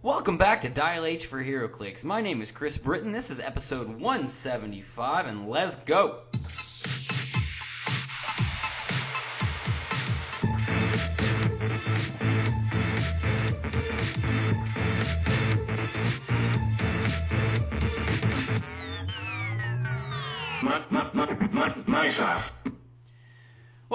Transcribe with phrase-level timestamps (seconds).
[0.00, 2.04] Welcome back to Dial H for HeroClix.
[2.04, 3.10] My name is Chris Britton.
[3.10, 6.20] This is episode 175, and let's go.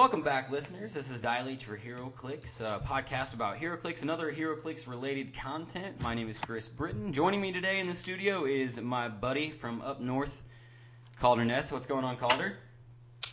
[0.04, 0.92] Welcome back, listeners.
[0.92, 5.98] This is Dial H for HeroClix, a podcast about HeroClix and other HeroClix related content.
[6.02, 7.14] My name is Chris Britton.
[7.14, 10.42] Joining me today in the studio is my buddy from up north,
[11.20, 11.72] Calder Ness.
[11.72, 12.52] What's going on, Calder?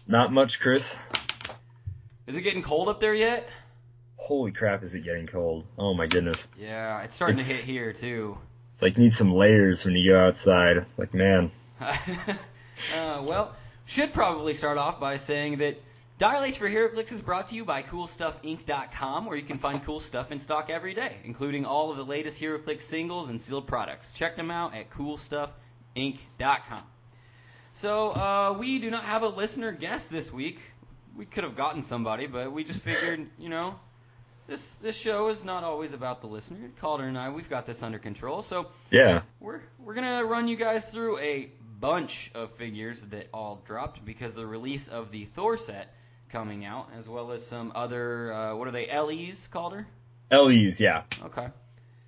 [0.07, 0.95] Not much, Chris.
[2.25, 3.51] Is it getting cold up there yet?
[4.15, 5.65] Holy crap, is it getting cold?
[5.77, 6.47] Oh my goodness.
[6.57, 8.37] Yeah, it's starting to hit here too.
[8.75, 10.77] It's like you need some layers when you go outside.
[10.77, 15.77] It's like, man, uh, well, should probably start off by saying that
[16.21, 19.99] Dial H for HeroClix is brought to you by CoolStuffInc.com, where you can find cool
[19.99, 24.13] stuff in stock every day, including all of the latest HeroClix singles and sealed products.
[24.13, 26.83] Check them out at CoolStuffInc.com.
[27.73, 30.59] So uh, we do not have a listener guest this week.
[31.17, 33.79] We could have gotten somebody, but we just figured, you know,
[34.45, 36.69] this this show is not always about the listener.
[36.79, 38.43] Calder and I, we've got this under control.
[38.43, 39.23] So yeah.
[39.39, 41.49] we're we're gonna run you guys through a
[41.79, 45.95] bunch of figures that all dropped because the release of the Thor set
[46.31, 49.85] coming out, as well as some other uh, what are they LEs Calder?
[50.31, 51.03] LEs, yeah.
[51.25, 51.47] Okay.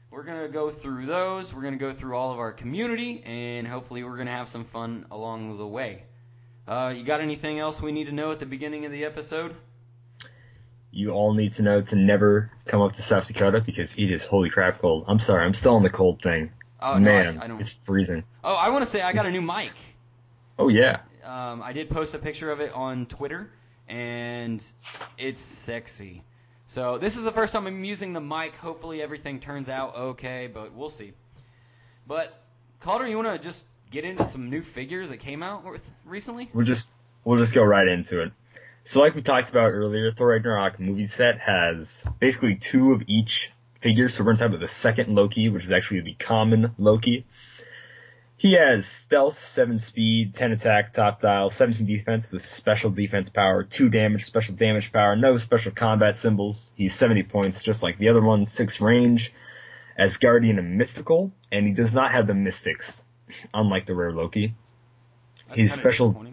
[0.10, 1.54] We're gonna go through those.
[1.54, 5.06] We're gonna go through all of our community, and hopefully we're gonna have some fun
[5.12, 6.04] along the way.
[6.68, 9.56] Uh, you got anything else we need to know at the beginning of the episode?
[10.92, 14.24] You all need to know to never come up to South Dakota because it is
[14.24, 15.06] holy crap cold.
[15.08, 16.52] I'm sorry, I'm still on the cold thing.
[16.80, 17.60] Oh no, man, I, I don't.
[17.60, 18.24] it's freezing.
[18.44, 19.72] Oh, I want to say I got a new mic.
[20.60, 21.00] Oh yeah.
[21.24, 23.50] Um, I did post a picture of it on Twitter,
[23.88, 24.64] and
[25.18, 26.24] it's sexy.
[26.68, 28.56] So this is the first time I'm using the mic.
[28.56, 31.14] Hopefully everything turns out okay, but we'll see.
[32.08, 32.44] But
[32.80, 36.50] Calder, you want to just get into some new figures that came out with recently?
[36.54, 36.92] We'll just
[37.24, 38.32] we'll just go right into it.
[38.86, 43.52] So like we talked about earlier, Thor Ragnarok movie set has basically two of each
[43.80, 44.10] figure.
[44.10, 47.26] So we're gonna talk about the second Loki, which is actually the common Loki.
[48.44, 53.64] He has stealth, 7 speed, 10 attack, top dial, 17 defense with special defense power,
[53.64, 56.74] 2 damage, special damage power, no special combat symbols.
[56.76, 59.32] He's 70 points, just like the other one, 6 range,
[59.98, 63.02] Asgardian and Mystical, and he does not have the Mystics,
[63.54, 64.56] unlike the rare Loki.
[65.48, 66.26] That's He's special.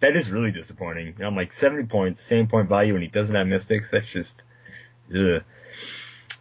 [0.00, 1.14] That is really disappointing.
[1.24, 3.90] I'm like 70 points, same point value, and he doesn't have Mystics.
[3.90, 4.42] That's just,
[5.08, 5.42] ugh.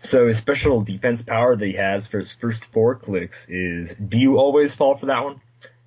[0.04, 4.20] So his special defense power that he has for his first four clicks is, do
[4.20, 5.40] you always fall for that one?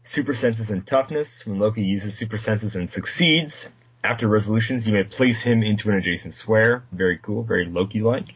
[0.04, 1.46] Super senses and toughness.
[1.46, 3.68] When Loki uses super senses and succeeds,
[4.02, 6.84] after resolutions, you may place him into an adjacent square.
[6.92, 8.34] Very cool, very Loki-like.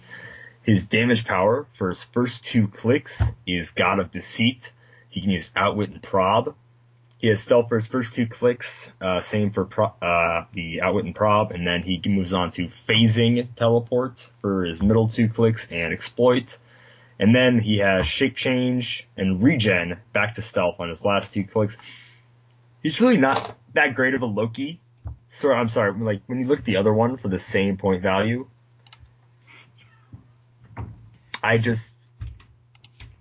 [0.63, 4.73] His damage power for his first two clicks is God of Deceit.
[5.09, 6.55] He can use Outwit and Prob.
[7.21, 11.05] He has stealth for his first two clicks, uh, same for pro- uh, the outwit
[11.05, 15.69] and prob, and then he moves on to phasing teleport for his middle two clicks
[15.71, 16.57] and exploit.
[17.19, 21.45] And then he has shape change and regen back to stealth on his last two
[21.45, 21.77] clicks.
[22.83, 24.81] He's really not that great of a Loki.
[25.29, 28.03] So I'm sorry, like when you look at the other one for the same point
[28.03, 28.49] value,
[31.43, 31.95] I just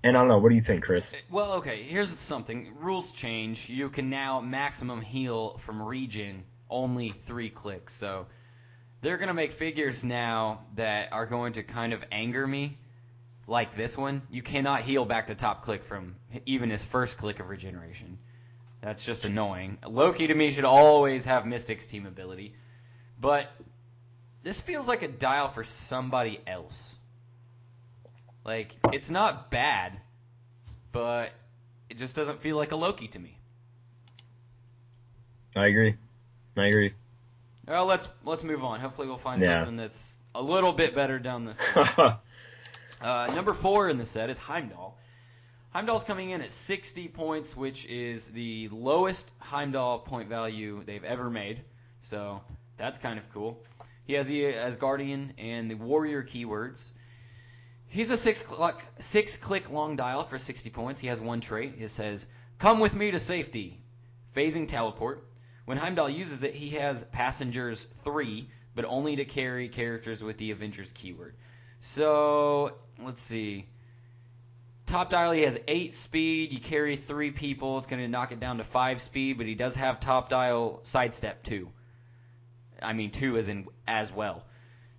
[0.03, 0.37] and I don't know.
[0.37, 1.13] What do you think, Chris?
[1.13, 2.73] Eh, well, okay, here's something.
[2.79, 3.69] Rules change.
[3.69, 7.93] You can now maximum heal from regen only three clicks.
[7.95, 8.27] So
[9.01, 12.77] they're to make figures now that are going to kind of anger me,
[13.47, 14.21] like this one.
[14.29, 18.17] You cannot heal back to top click from even his first click of regeneration.
[18.81, 19.77] That's just annoying.
[19.85, 22.53] Loki to me should always have Mystic's team ability.
[23.19, 23.51] But
[24.43, 26.95] this feels like a dial for somebody else.
[28.49, 29.93] Like, it's not bad,
[30.91, 31.29] but
[31.87, 33.37] it just doesn't feel like a Loki to me.
[35.55, 35.93] I agree.
[36.57, 36.93] I agree.
[37.67, 38.79] Well, let's let's move on.
[38.79, 39.59] Hopefully, we'll find Yeah.
[39.59, 41.59] something that's a little bit better down this.
[43.01, 44.97] Uh, number four in the set is Heimdall.
[45.69, 51.29] Heimdall's coming in at 60 points, which is the lowest Heimdall point value they've ever
[51.29, 51.61] made.
[52.01, 52.41] So
[52.77, 53.63] that's kind of cool.
[54.05, 56.89] He has the Asgardian and the Warrior keywords.
[57.89, 61.01] He's a six click six click long dial for 60 points.
[61.01, 61.75] He has one trait.
[61.79, 62.27] It says,
[62.59, 63.81] "Come with me to safety."
[64.35, 65.25] Phasing teleport.
[65.65, 70.51] When Heimdall uses it, he has passengers three, but only to carry characters with the
[70.51, 71.35] Avengers keyword.
[71.81, 73.67] So let's see.
[74.85, 76.51] Top dial, he has eight speed.
[76.51, 79.37] You carry three people, it's going to knock it down to five speed.
[79.37, 81.69] But he does have top dial sidestep two.
[82.81, 84.43] I mean two as in as well.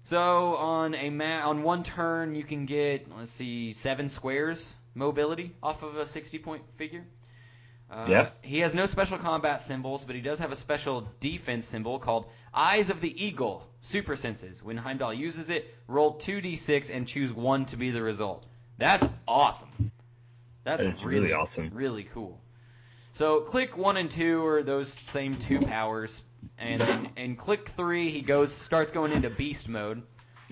[0.05, 5.55] So on a ma- on one turn, you can get let's see seven squares mobility
[5.63, 7.05] off of a 60 point figure.
[7.91, 8.31] Uh, Yeah.
[8.43, 12.27] He has no special combat symbols, but he does have a special defense symbol called
[12.55, 14.63] Eyes of the Eagle Super Senses.
[14.63, 18.47] When Heimdall uses it, roll 2d6 and choose one to be the result.
[18.79, 19.91] That's awesome.
[20.65, 21.71] That's That really, really awesome.
[21.73, 22.41] Really cool.
[23.13, 26.23] So click one and two are those same two powers,
[26.59, 30.03] and then in click three he goes starts going into beast mode.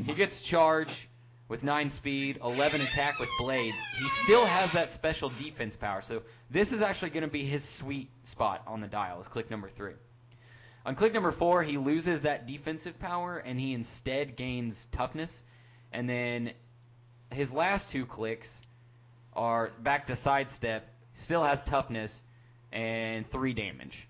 [0.04, 1.08] He gets charge
[1.48, 3.78] with nine speed, 11 attack with blades.
[3.98, 7.64] He still has that special defense power, so this is actually going to be his
[7.64, 9.20] sweet spot on the dial.
[9.20, 9.94] Is click number three.
[10.86, 15.42] On click number four, he loses that defensive power and he instead gains toughness,
[15.92, 16.52] and then
[17.30, 18.62] his last two clicks
[19.34, 22.22] are back to sidestep, still has toughness
[22.72, 24.08] and three damage.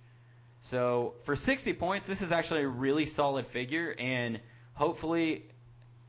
[0.62, 4.40] So for 60 points, this is actually a really solid figure, and
[4.74, 5.44] hopefully,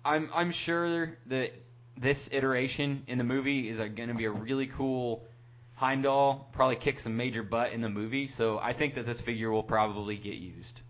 [0.04, 1.54] I'm I'm sure that
[1.98, 5.24] this iteration in the movie is going to be a really cool
[5.76, 6.50] Heimdall.
[6.52, 9.64] Probably kick some major butt in the movie, so I think that this figure will
[9.64, 10.82] probably get used.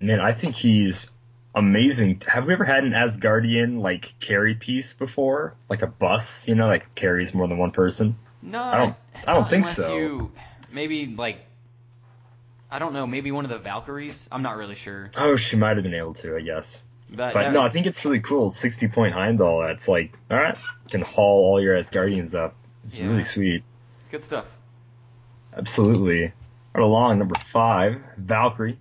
[0.00, 1.10] Man, I think he's
[1.54, 2.22] amazing.
[2.26, 5.54] Have we ever had an Asgardian like carry piece before?
[5.68, 8.16] Like a bus, you know, like carries more than one person?
[8.42, 8.96] No, I don't-
[9.26, 9.96] I don't think so.
[9.96, 10.32] You,
[10.72, 11.38] maybe like
[12.74, 14.28] I don't know, maybe one of the Valkyries.
[14.32, 16.82] I'm not really sure, Oh, she might have been able to, I guess.
[17.08, 18.50] but, But no, I think it's really cool.
[18.50, 19.62] 60 point Heimdall.
[19.64, 20.56] That's like, alright,
[20.90, 22.56] can haul all your Asgardians up.
[22.82, 23.06] It's Yeah.
[23.06, 23.62] really sweet.
[24.10, 24.46] good stuff.
[25.56, 26.32] Absolutely.
[26.74, 28.76] Right along, number five, Valkyrie.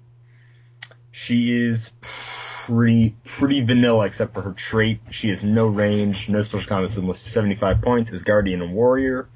[1.11, 5.01] She is pretty pretty vanilla except for her trait.
[5.11, 9.27] She has no range, no special combat symbol, 75 points, is Guardian and Warrior.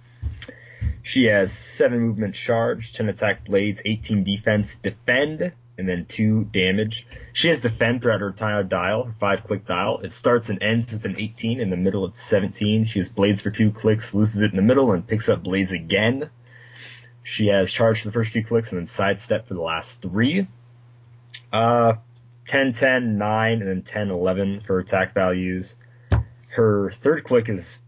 [1.07, 7.07] She has 7 movement charge, 10 attack blades, 18 defense, defend, and then 2 damage.
[7.31, 10.01] She has defend throughout her entire dial, her 5 click dial.
[10.03, 12.83] It starts and ends with an 18, in the middle it's 17.
[12.83, 15.71] She has blades for 2 clicks, loses it in the middle, and picks up blades
[15.71, 16.29] again.
[17.23, 20.45] She has charge for the first two clicks and then sidestep for the last three.
[21.53, 21.93] Uh,
[22.49, 25.75] 10, 10, 9, and then 10, 11 for attack values.
[26.49, 27.79] Her third click is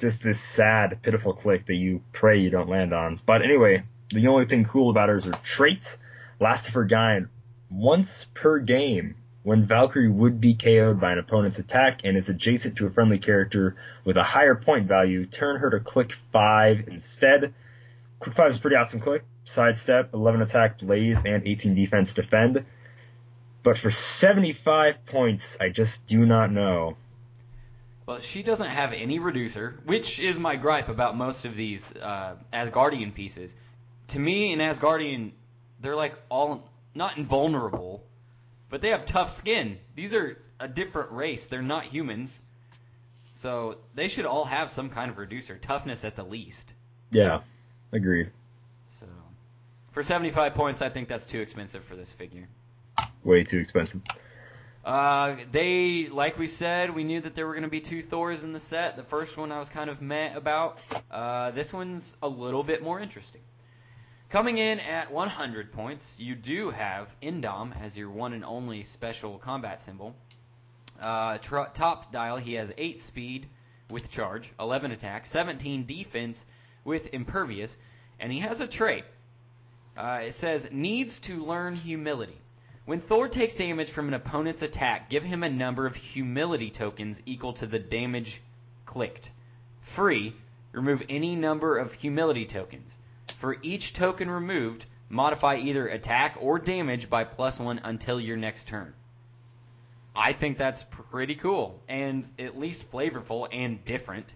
[0.00, 3.20] just this sad, pitiful click that you pray you don't land on.
[3.26, 5.96] But anyway, the only thing cool about her is her trait.
[6.40, 7.28] Last of her kind,
[7.70, 12.76] once per game, when Valkyrie would be KO'd by an opponent's attack and is adjacent
[12.76, 17.52] to a friendly character with a higher point value, turn her to click 5 instead.
[18.20, 19.22] Click 5 is a pretty awesome click.
[19.44, 22.64] Sidestep, 11 attack, blades, and 18 defense defend.
[23.62, 26.96] But for 75 points, I just do not know.
[28.06, 32.36] Well, she doesn't have any reducer, which is my gripe about most of these uh,
[32.52, 33.56] Asgardian pieces.
[34.08, 35.32] To me, an Asgardian,
[35.80, 38.04] they're like all not invulnerable,
[38.68, 39.78] but they have tough skin.
[39.94, 41.46] These are a different race.
[41.46, 42.38] They're not humans,
[43.36, 46.74] so they should all have some kind of reducer, toughness at the least.
[47.10, 47.40] Yeah,
[47.92, 48.30] agreed.
[48.90, 49.06] So,
[49.92, 52.48] for 75 points, I think that's too expensive for this figure.
[53.24, 54.02] Way too expensive.
[54.84, 58.44] Uh, they, like we said, we knew that there were going to be two Thors
[58.44, 58.96] in the set.
[58.96, 60.78] The first one I was kind of meh about.
[61.10, 63.40] Uh, this one's a little bit more interesting.
[64.28, 69.38] Coming in at 100 points, you do have Indom as your one and only special
[69.38, 70.14] combat symbol.
[71.00, 73.46] Uh, tr- top dial, he has 8 speed
[73.90, 76.44] with charge, 11 attack, 17 defense
[76.84, 77.78] with impervious,
[78.20, 79.04] and he has a trait.
[79.96, 82.36] Uh, it says, needs to learn humility.
[82.86, 87.22] When Thor takes damage from an opponent's attack, give him a number of humility tokens
[87.24, 88.42] equal to the damage
[88.84, 89.30] clicked.
[89.80, 90.34] Free,
[90.72, 92.98] remove any number of humility tokens.
[93.38, 98.68] For each token removed, modify either attack or damage by plus one until your next
[98.68, 98.92] turn.
[100.14, 104.32] I think that's pretty cool and at least flavorful and different.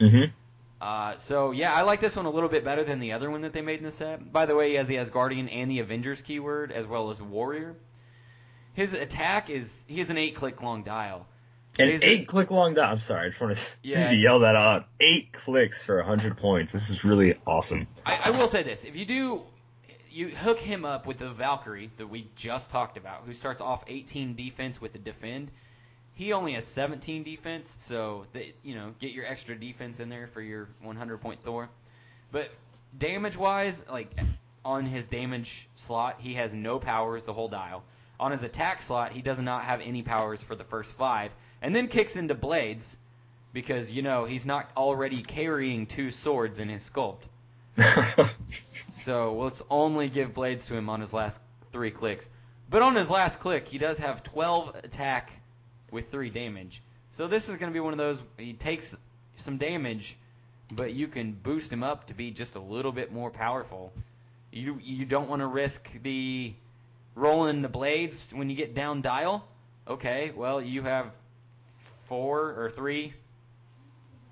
[0.00, 0.32] Mm-hmm.
[0.80, 3.42] Uh, so yeah, I like this one a little bit better than the other one
[3.42, 4.32] that they made in the set.
[4.32, 7.76] By the way, he has the Asgardian and the Avengers keyword as well as Warrior.
[8.74, 11.26] His attack is he has an eight click long dial.
[11.78, 12.90] An Is it- eight click long dial.
[12.92, 14.10] I'm sorry, I just wanted to, Yeah.
[14.12, 14.86] yell that out.
[15.00, 16.72] Eight clicks for 100 points.
[16.72, 17.86] This is really awesome.
[18.04, 19.42] I, I will say this: if you do,
[20.10, 23.82] you hook him up with the Valkyrie that we just talked about, who starts off
[23.86, 25.50] 18 defense with a defend.
[26.14, 30.28] He only has 17 defense, so they, you know, get your extra defense in there
[30.28, 31.68] for your 100 point Thor.
[32.30, 32.50] But
[32.98, 34.10] damage wise, like
[34.64, 37.82] on his damage slot, he has no powers the whole dial.
[38.20, 41.74] On his attack slot, he does not have any powers for the first five, and
[41.74, 42.96] then kicks into blades
[43.52, 47.22] because you know he's not already carrying two swords in his sculpt.
[49.04, 51.38] So let's only give blades to him on his last
[51.72, 52.26] three clicks.
[52.70, 55.30] But on his last click, he does have 12 attack
[55.94, 56.82] with 3 damage.
[57.10, 58.94] So this is going to be one of those, he takes
[59.36, 60.16] some damage,
[60.70, 63.92] but you can boost him up to be just a little bit more powerful.
[64.52, 66.54] You you don't want to risk the
[67.14, 69.46] rolling the blades when you get down dial.
[69.88, 71.10] Okay, well you have
[72.06, 73.14] four or three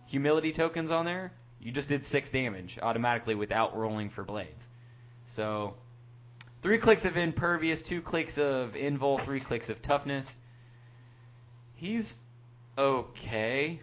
[0.07, 1.33] humility tokens on there.
[1.61, 4.65] You just did six damage automatically without rolling for blades.
[5.27, 5.75] So
[6.61, 10.39] three clicks of impervious, two clicks of invul, three clicks of toughness.
[11.83, 12.15] He's
[12.79, 13.81] okay.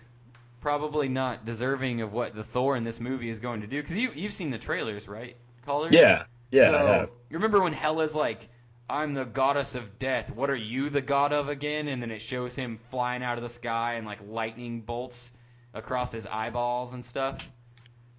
[0.62, 3.98] Probably not deserving of what the Thor in this movie is going to do because
[3.98, 5.90] you you've seen the trailers, right, Calder?
[5.92, 6.72] Yeah, yeah.
[6.72, 7.10] So, I have.
[7.30, 8.48] you remember when Hela's like,
[8.90, 10.34] "I'm the goddess of death.
[10.34, 13.44] What are you the god of again?" And then it shows him flying out of
[13.44, 15.34] the sky and like lightning bolts
[15.74, 17.46] across his eyeballs and stuff.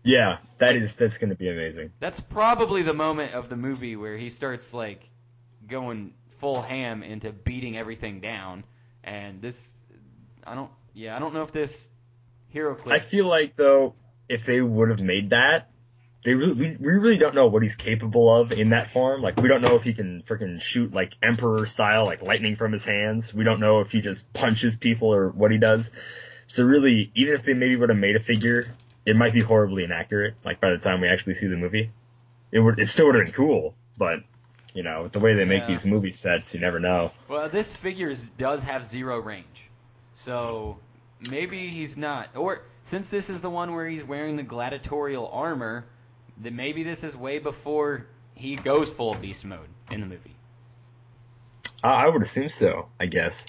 [0.05, 1.91] Yeah, that is that's gonna be amazing.
[2.01, 5.09] That's probably the moment of the movie where he starts like
[5.67, 8.63] going full ham into beating everything down.
[9.05, 9.63] And this,
[10.45, 11.89] I don't, yeah, I don't know if this
[12.49, 12.95] hero clip.
[12.95, 13.95] I feel like though,
[14.29, 15.71] if they would have made that,
[16.25, 19.23] they really, we, we really don't know what he's capable of in that form.
[19.23, 22.73] Like we don't know if he can freaking shoot like emperor style, like lightning from
[22.73, 23.33] his hands.
[23.33, 25.91] We don't know if he just punches people or what he does.
[26.47, 28.75] So really, even if they maybe would have made a figure,
[29.07, 30.35] it might be horribly inaccurate.
[30.45, 31.91] Like by the time we actually see the movie,
[32.53, 34.19] it would it still would have been cool, but
[34.75, 35.69] you know, with the way they make Yeah.
[35.69, 37.13] these movie sets, you never know.
[37.29, 39.69] Well, this figure is- does have zero range,
[40.15, 40.79] so
[41.31, 42.29] maybe he's not.
[42.37, 45.85] Or since this is the one where he's wearing the gladiatorial armor,
[46.37, 50.35] then maybe this is way before he goes full beast mode in the movie.
[51.83, 52.89] I, I would assume so.
[52.99, 53.47] I guess.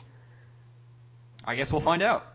[1.46, 2.26] I guess we'll find out.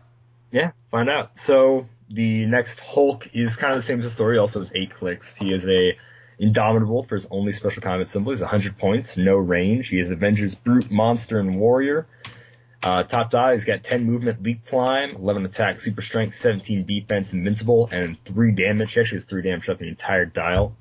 [0.51, 1.37] Yeah, find out.
[1.37, 4.37] So the next Hulk is kind of the same as the story.
[4.37, 5.35] Also is eight clicks.
[5.35, 5.97] He is a
[6.39, 8.31] indomitable for his only special combat symbol.
[8.31, 9.89] He's 100 points, no range.
[9.89, 12.07] He is Avengers brute, monster, and warrior.
[12.83, 17.33] Uh, top die, he's got 10 movement, leap climb, 11 attack, super strength, 17 defense,
[17.33, 18.93] invincible, and 3 damage.
[18.93, 20.75] He actually has 3 damage up the entire dial.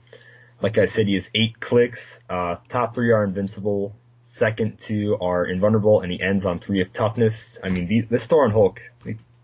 [0.61, 2.21] Like I said, he has 8 clicks.
[2.29, 3.97] Uh, top 3 are invincible.
[4.23, 7.59] Second 2 are invulnerable, and he ends on 3 of toughness.
[7.65, 8.83] I mean, the, this Thor and Hulk,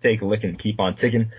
[0.02, 1.32] take a lick and keep on ticking.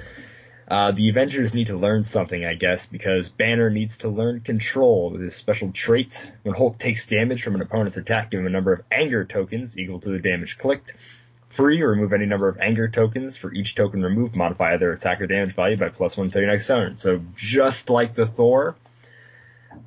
[0.67, 5.11] Uh, the Avengers need to learn something, I guess, because Banner needs to learn control
[5.11, 6.31] with his special trait.
[6.43, 9.77] When Hulk takes damage from an opponent's attack, give him a number of anger tokens
[9.77, 10.93] equal to the damage clicked.
[11.49, 13.37] Free, remove any number of anger tokens.
[13.37, 16.51] For each token removed, modify their attack or damage value by plus one until your
[16.51, 16.97] next turn.
[16.97, 18.75] So just like the Thor,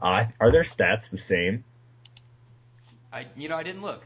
[0.00, 1.64] uh, are their stats the same?
[3.12, 4.04] I, you know, I didn't look.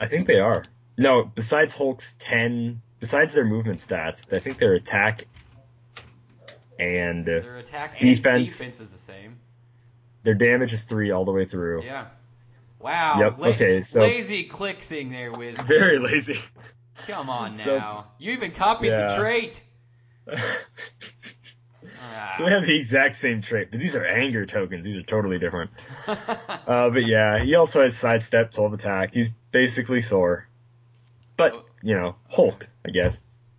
[0.00, 0.64] I think they are.
[0.98, 5.26] No, besides Hulk's 10, besides their movement stats, I think their attack
[6.78, 8.58] and uh, Their attack and Defense.
[8.58, 9.38] defense is the same.
[10.22, 11.82] their damage is 3 all the way through.
[11.84, 12.06] Yeah.
[12.78, 13.18] Wow.
[13.20, 15.58] Yep, la- okay, so- lazy clicksing there, Wiz.
[15.66, 16.38] Very lazy.
[17.06, 18.06] Come on So- now.
[18.18, 19.16] you even copied the Yeah.
[19.16, 19.62] trait.
[22.38, 24.84] So we have the exact same trait, but these are anger tokens.
[24.84, 25.70] These are totally different.
[26.08, 29.14] Uh, but yeah, he also has sidestep, 12 attack.
[29.14, 30.48] He's basically Thor.
[31.36, 33.16] But, you know, Hulk, I guess.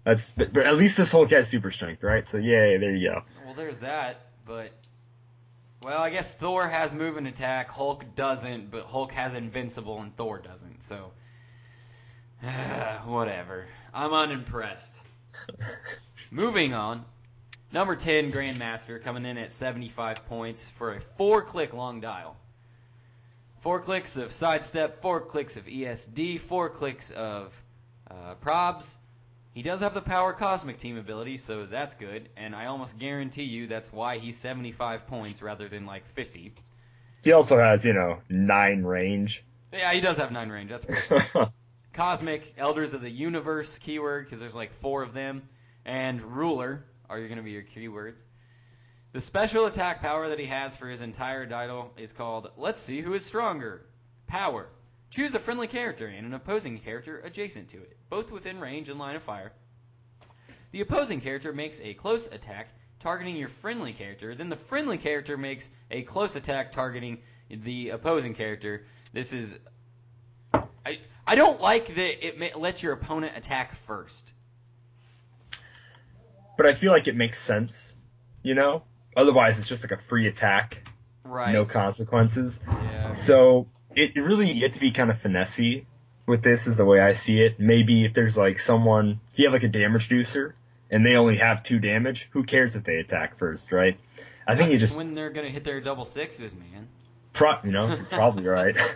[0.08, 2.26] That's, but, but at least this Hulk has super strength, right?
[2.26, 3.24] So yay, there you go.
[3.44, 4.72] well, there's that, but
[5.84, 7.70] well, I guess Thor has move and attack.
[7.70, 10.82] Hulk doesn't, but Hulk has invincible and Thor doesn't.
[10.82, 11.12] So
[13.06, 13.66] whatever.
[13.94, 14.96] I'm unimpressed.
[16.32, 17.04] Moving on.
[17.74, 22.38] Number 10, Grandmaster, coming in at 75 points for a four click long dial.
[23.60, 27.54] Four clicks of sidestep, four clicks of ESD, four clicks of
[28.10, 29.00] uh, probs.
[29.58, 32.30] He does have the power cosmic team ability, so that's good.
[32.38, 36.54] And I almost guarantee you that's why he's 75 points rather than like 50.
[37.24, 39.44] He also has, you know, 9 range.
[39.74, 40.70] Yeah, he does have nine range.
[40.70, 41.52] That's pretty
[41.94, 45.42] Cosmic, Elders of the Universe keyword, because there's like four of them,
[45.86, 48.20] and Ruler are going to be your keywords.
[49.14, 53.02] The special attack power that he has for his entire title is called Let's See
[53.02, 53.88] Who is Stronger.
[54.28, 54.68] Power.
[55.10, 59.00] Choose a friendly character and an opposing character adjacent to it, both within range and
[59.00, 59.52] line of fire.
[60.72, 62.68] The opposing character makes a close attack
[63.00, 68.34] targeting your friendly character, then the friendly character makes a close attack targeting the opposing
[68.34, 68.86] character.
[69.14, 69.54] This is
[70.86, 74.34] I I don't like that it ma- lets your opponent attack first.
[76.58, 77.94] but I feel like it makes sense,
[78.42, 78.82] you know?
[79.16, 80.88] Otherwise, it's just like a free attack,
[81.24, 81.54] Right.
[81.54, 82.60] no consequences.
[82.68, 83.14] Yeah.
[83.14, 83.68] So
[84.00, 85.86] it really you have to be kind of finessey
[86.26, 87.60] with this is the way I see it.
[87.60, 90.54] Maybe if there's like someone, if you have like a damage juicer
[90.92, 93.98] and they only have two damage, who cares if they attack first, right?
[94.48, 96.88] I think you just, when they're gonna hit their double sixes, man.
[97.34, 98.78] pro, you know, you're probably right.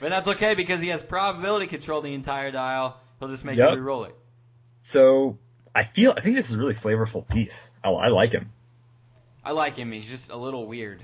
[0.00, 2.98] But that's okay because he has probability control the entire dial.
[3.20, 3.68] He'll just make Yep.
[3.70, 4.16] you re-roll it.
[4.80, 5.38] so
[5.74, 7.70] I feel I think this is a really flavorful piece.
[7.84, 8.50] I, I like him.
[9.44, 9.92] I like him.
[9.92, 11.00] He's just a little weird.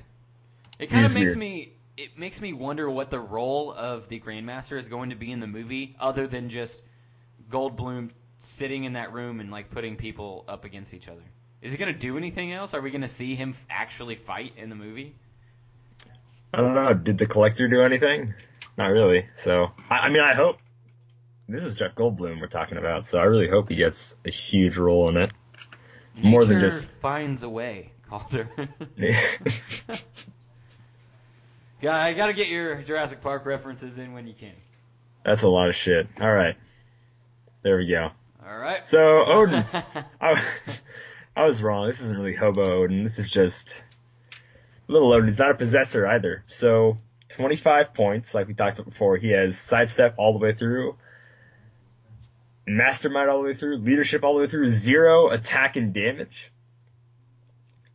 [0.80, 1.38] It kind of makes weird.
[1.38, 5.32] me it makes me wonder what the role of the Grandmaster is going to be
[5.32, 6.80] in the movie, other than just
[7.50, 11.22] Goldblum sitting in that room and like putting people up against each other.
[11.60, 12.72] Is he going to do anything else?
[12.72, 15.16] Are we going to see him f- actually fight in the movie?
[16.54, 16.94] I don't know.
[16.94, 18.32] Did the collector do anything?
[18.76, 19.26] Not really.
[19.36, 20.58] So I, I mean, I hope.
[21.48, 24.76] This is Jeff Goldblum we're talking about, so I really hope he gets a huge
[24.76, 25.32] role in it.
[26.22, 28.48] More than just- finds a way, Calder.
[31.80, 34.52] yeah, I got to get your Jurassic Park references in when you can.
[35.24, 36.06] That's a lot of shit.
[36.20, 36.56] All right,
[37.62, 38.10] there we go.
[38.46, 38.86] All right.
[38.88, 39.64] So Odin,
[40.20, 40.42] I,
[41.36, 41.86] I was wrong.
[41.86, 43.02] This isn't really Hobo Odin.
[43.02, 43.68] This is just
[44.86, 45.28] little Odin.
[45.28, 46.44] He's not a possessor either.
[46.46, 46.98] So
[47.30, 49.16] 25 points, like we talked about before.
[49.16, 50.96] He has sidestep all the way through,
[52.66, 56.50] mastermind all the way through, leadership all the way through, zero attack and damage.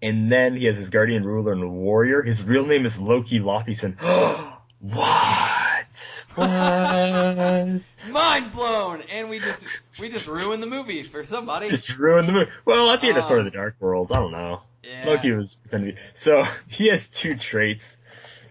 [0.03, 2.21] And then he has his guardian ruler and warrior.
[2.21, 3.95] His real name is Loki Laufeyson.
[4.79, 6.23] what?
[6.35, 7.81] What?
[8.11, 9.63] Mind blown, and we just
[10.01, 11.69] we just ruined the movie for somebody.
[11.69, 12.51] Just ruined the movie.
[12.65, 14.61] Well, at the end of Um, Thor: The Dark World, I don't know.
[14.83, 15.05] Yeah.
[15.07, 16.01] Loki was pretending to be.
[16.15, 17.97] So he has two traits,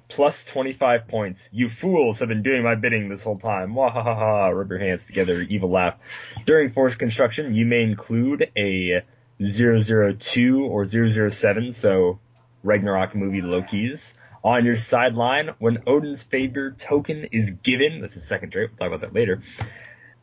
[0.08, 1.50] plus 25 points.
[1.52, 3.74] You fools have been doing my bidding this whole time.
[3.74, 5.96] Wahahaha, rub your hands together, evil laugh.
[6.46, 9.02] During force construction, you may include a
[9.42, 12.18] 002 or 007, so
[12.62, 18.00] Ragnarok movie Loki's, on your sideline when Odin's favor token is given.
[18.00, 18.70] That's his second trait.
[18.70, 19.42] We'll talk about that later.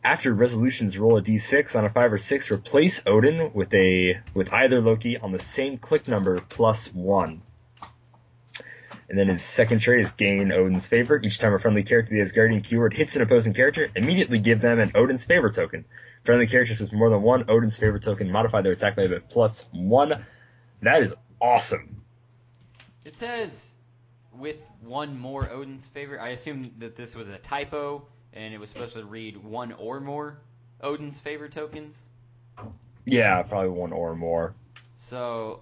[0.04, 2.50] After resolutions, roll a d6 on a five or six.
[2.52, 7.42] Replace Odin with a with either Loki on the same click number plus one.
[9.10, 11.20] And then his second trait is gain Odin's favor.
[11.22, 14.62] Each time a friendly character that has Guardian keyword hits an opposing character, immediately give
[14.62, 15.86] them an Odin's favor token.
[16.30, 20.28] Friendly characters with more than one Odin's favorite token modify their attack by plus one.
[20.84, 22.04] That is awesome.
[23.04, 23.74] It says
[24.32, 26.22] with one more Odin's favorite.
[26.22, 30.00] I assume that this was a typo and it was supposed to read one or
[30.00, 30.38] more
[30.82, 31.98] Odin's favorite tokens.
[33.06, 34.54] Yeah, probably one or more.
[34.98, 35.62] So,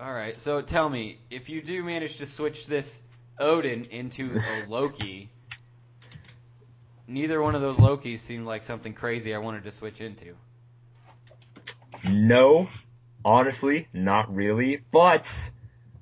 [0.00, 0.36] all right.
[0.36, 3.02] So tell me, if you do manage to switch this
[3.38, 5.30] Odin into a Loki,
[7.08, 10.36] neither one of those Lokis seemed like something crazy I wanted to switch into.
[12.04, 12.68] No,
[13.24, 14.80] honestly, not really.
[14.92, 15.28] But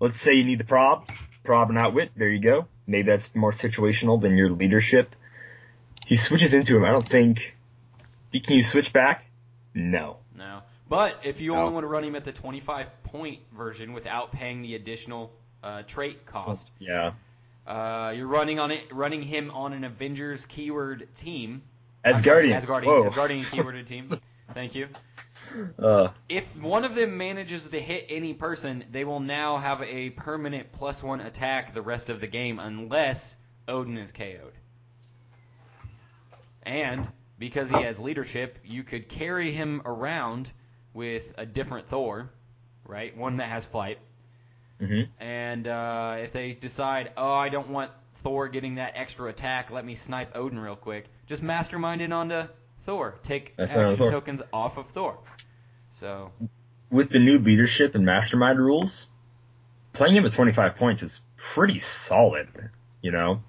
[0.01, 1.09] let's say you need the prob,
[1.45, 2.11] prob not outwit.
[2.16, 2.66] There you go.
[2.87, 5.14] Maybe that's more situational than your leadership.
[6.05, 6.85] He switches into him.
[6.85, 7.55] I don't think.
[8.33, 9.25] Can you switch back?
[9.75, 10.19] No.
[10.37, 10.61] No.
[10.88, 11.62] But if you No.
[11.62, 15.83] only want to run him at the 25 point version without paying the additional uh,
[15.83, 17.12] trait cost, Yeah.
[17.66, 21.62] Uh, you're running on it, running him on an Avengers keyword team.
[22.05, 22.62] As I'm sorry, guardian.
[22.62, 23.11] Asgardian, Whoa.
[23.11, 24.20] Asgardian keyworded team.
[24.55, 24.88] Thank you.
[25.83, 30.11] Uh, If one of them manages to hit any person, they will now have a
[30.11, 34.52] permanent plus one attack the rest of the game unless Odin is KO'd.
[36.62, 40.50] And because he has leadership, you could carry him around
[40.94, 42.31] with a different Thor,
[42.87, 43.16] right?
[43.16, 43.98] One that has flight.
[44.81, 47.91] Hmm And uh, if they decide, oh, I don't want
[48.23, 52.43] Thor getting that extra attack, let me snipe Odin real quick, just mastermind it onto
[52.85, 53.17] Thor.
[53.23, 54.11] Take That's action Thor.
[54.11, 55.19] tokens off of Thor.
[55.91, 56.31] So,
[56.91, 59.07] With the new leadership and mastermind rules,
[59.93, 62.49] playing him at 25 points is pretty solid.
[63.03, 63.43] You know,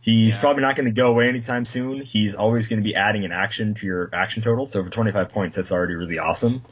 [0.00, 0.40] he's Yeah.
[0.40, 2.00] probably not going to go away anytime soon.
[2.00, 4.66] He's always going to be adding an action to your action total.
[4.66, 6.62] So for 25 points, that's already really awesome.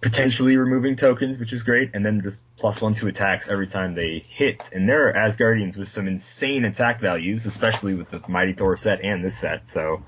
[0.00, 3.94] Potentially removing tokens, which is great, and then just plus one to attacks every time
[3.94, 4.70] they hit.
[4.72, 9.00] And there are Asgardians with some insane attack values, especially with the Mighty Thor set
[9.02, 9.68] and this set.
[9.68, 10.04] So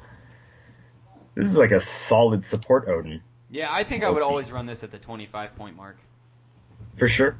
[1.34, 4.84] this is like a solid support Odin yeah, I think I would always run this
[4.84, 5.96] at the 25 point mark.
[6.96, 7.36] for sure.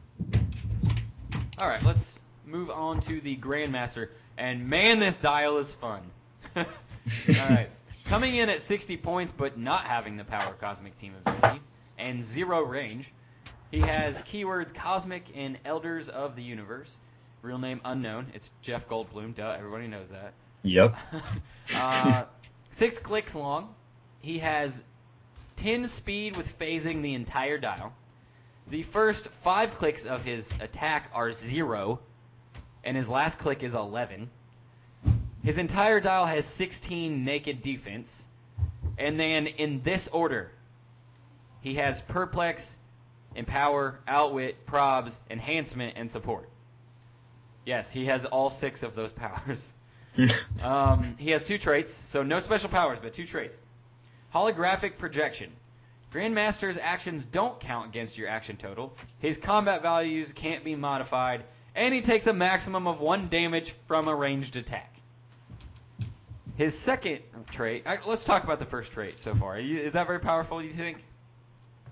[1.57, 4.09] All right, let's move on to the Grandmaster.
[4.37, 6.03] And man, this dial is fun.
[6.57, 6.65] All
[7.29, 7.69] right,
[8.07, 11.61] coming in at 60 points, but not having the Power Cosmic Team ability
[12.01, 13.13] and zero range,
[13.71, 16.97] he has keywords Cosmic and Elders of the Universe.
[17.43, 18.27] Real name unknown.
[18.35, 19.35] It's Jeff Goldblum.
[19.35, 20.33] Duh, everybody knows that.
[20.63, 20.97] Yep.
[21.75, 22.25] uh,
[22.71, 23.75] six clicks long.
[24.21, 24.83] He has
[25.57, 27.93] 10 speed with phasing the entire dial.
[28.69, 32.01] The first five clicks of his attack are zero,
[32.85, 34.31] and his last click is 11.
[35.43, 38.23] His entire dial has 16 naked defense.
[38.99, 40.53] And then in this order,
[41.61, 42.77] he has perplex,
[43.35, 46.49] empower, outwit, probs, enhancement, and support.
[47.64, 49.73] Yes, he has all six of those powers.
[50.62, 53.57] Um, he has two traits, so no special powers, but two traits.
[54.35, 55.51] Holographic projection.
[56.12, 58.92] Grandmaster's actions don't count against your action total.
[59.20, 61.44] His combat values can't be modified,
[61.75, 64.96] and he takes a maximum of one damage from a ranged attack.
[66.57, 67.20] His second
[67.51, 67.87] trait.
[68.05, 69.59] Let's talk about the first trait so far.
[69.59, 70.61] Is that very powerful?
[70.61, 70.99] Do you think?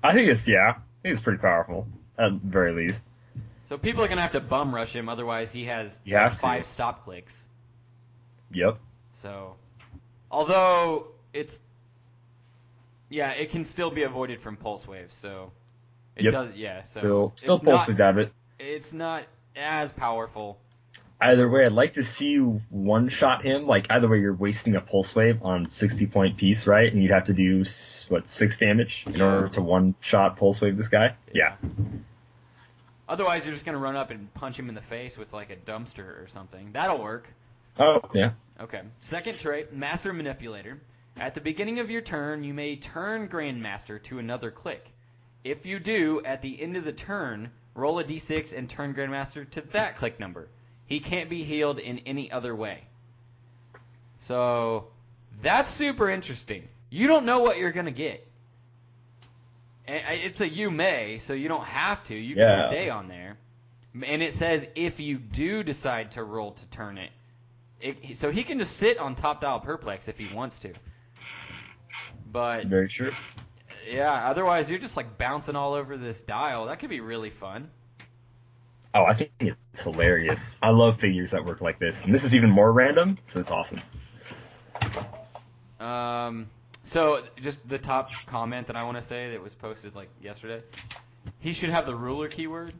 [0.02, 0.70] I think it's yeah.
[0.70, 1.86] I think it's pretty powerful
[2.18, 3.02] at the very least.
[3.64, 6.38] So people are gonna have to bum rush him, otherwise he has You have to.
[6.38, 7.48] five stop clicks.
[8.52, 8.78] Yep.
[9.22, 9.56] So,
[10.30, 11.58] although it's,
[13.10, 15.14] yeah, it can still be avoided from pulse waves.
[15.14, 15.52] So,
[16.16, 16.32] it Yep.
[16.32, 16.56] does.
[16.56, 16.82] Yeah.
[16.84, 18.32] So Still, still pulse not, with out it.
[18.58, 20.58] It's not as powerful.
[21.20, 23.66] Either way, I'd like to see you one shot him.
[23.66, 26.92] Like either way, you're wasting a pulse wave on 60 point piece, right?
[26.92, 27.64] And you'd have to do
[28.08, 31.16] what six damage in order to one shot pulse wave this guy.
[31.32, 31.56] Yeah.
[33.08, 35.56] Otherwise, you're just gonna run up and punch him in the face with like a
[35.56, 36.70] dumpster or something.
[36.72, 37.26] That'll work.
[37.80, 38.32] Oh yeah.
[38.60, 38.82] Okay.
[39.00, 40.78] Second trait, Master Manipulator.
[41.16, 44.86] At the beginning of your turn, you may turn Grandmaster to another click.
[45.42, 49.48] If you do, at the end of the turn, roll a d6 and turn Grandmaster
[49.50, 50.48] to that click number.
[50.88, 52.80] He can't be healed in any other way.
[54.20, 54.88] So,
[55.40, 56.66] that's super interesting.
[56.90, 58.26] You don't know what you're going to get.
[59.86, 62.14] It's a you may, so you don't have to.
[62.14, 62.68] You can Yeah.
[62.68, 63.36] stay on there.
[63.94, 67.10] And it says if you do decide to roll to turn it,
[67.80, 70.72] it, so he can just sit on top dial perplex if he wants to.
[72.30, 73.14] But Very true.
[73.88, 76.66] yeah, otherwise you're just like bouncing all over this dial.
[76.66, 77.70] That could be really fun.
[78.94, 80.58] Oh, I think it's hilarious.
[80.62, 83.50] I love figures that work like this, and this is even more random, so it's
[83.50, 83.80] awesome.
[85.78, 86.48] Um,
[86.84, 90.62] so just the top comment that I want to say that was posted like yesterday.
[91.40, 92.72] He should have the ruler keyword.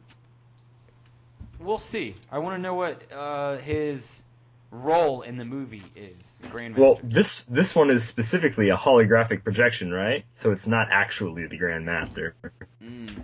[1.59, 2.15] We'll see.
[2.31, 4.23] I want to know what uh, his
[4.71, 6.15] role in the movie is.
[6.51, 6.77] Grandmaster.
[6.77, 10.25] Well, this this one is specifically a holographic projection, right?
[10.33, 12.33] So it's not actually the Grandmaster.
[12.81, 13.21] Mm,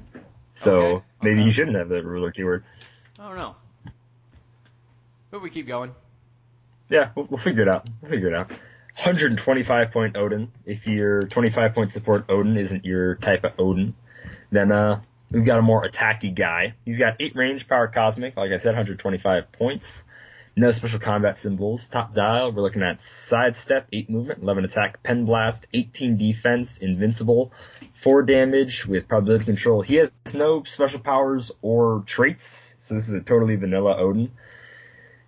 [0.56, 1.46] So Okay, maybe okay.
[1.46, 2.64] he shouldn't have the ruler keyword.
[3.20, 3.56] I don't know.
[5.32, 5.94] But we keep going.
[6.90, 7.88] Yeah, we'll, we'll figure it out.
[8.02, 8.50] We'll figure it out.
[8.50, 10.52] 125 point Odin.
[10.66, 13.94] If your 25 point support Odin isn't your type of Odin,
[14.52, 16.76] then uh, we've got a more attacky guy.
[16.86, 20.06] He's got 8 range, power cosmic, like I said, 125 points.
[20.58, 21.90] No special combat symbols.
[21.90, 27.52] Top dial, we're looking at sidestep, 8 movement, 11 attack, pen blast, 18 defense, invincible,
[27.96, 29.82] 4 damage with probability control.
[29.82, 34.32] He has no special powers or traits, so this is a totally vanilla Odin.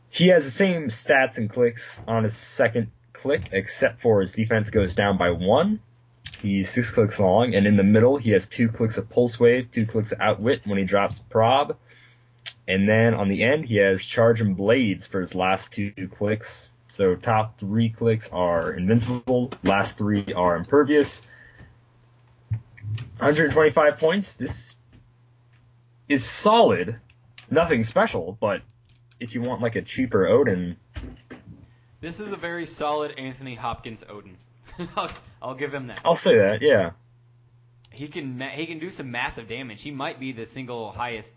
[0.09, 4.69] He has the same stats and clicks on his second click, except for his defense
[4.69, 5.81] goes down by one.
[6.41, 9.71] He's six clicks long, and in the middle he has two clicks of pulse wave,
[9.71, 11.75] two clicks of outwit when he drops prob.
[12.67, 16.69] And then on the end he has charge and blades for his last two clicks.
[16.89, 21.21] So top three clicks are invincible, last three are impervious.
[23.19, 24.37] 125 points.
[24.37, 24.75] This
[26.07, 26.99] is solid.
[27.49, 28.61] Nothing special, but
[29.19, 30.77] if you want like a cheaper Odin,
[32.01, 34.37] This is a very solid Anthony Hopkins Odin.
[34.95, 35.09] I'll,
[35.41, 36.01] I'll give him that.
[36.05, 36.91] I'll say that, yeah.
[37.91, 39.81] He can he can do some massive damage.
[39.81, 41.33] He might be the single highest,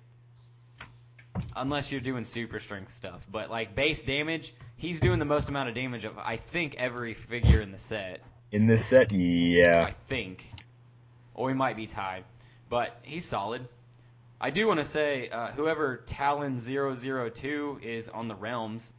[1.56, 3.26] unless you're doing super strength stuff.
[3.30, 7.14] But like base damage, he's doing the most amount of damage of I think every
[7.14, 8.20] figure in the set.
[8.52, 9.84] In this set, yeah.
[9.84, 10.44] I think,
[11.34, 12.24] or he might be tied,
[12.68, 13.66] but he's solid.
[14.40, 18.90] I do want to say, uh, whoever Talon 002 is on the realms,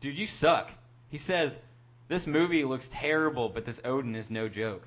[0.00, 0.70] dude, you suck.
[1.10, 1.58] He says
[2.08, 4.82] this movie looks terrible, but this Odin is no joke.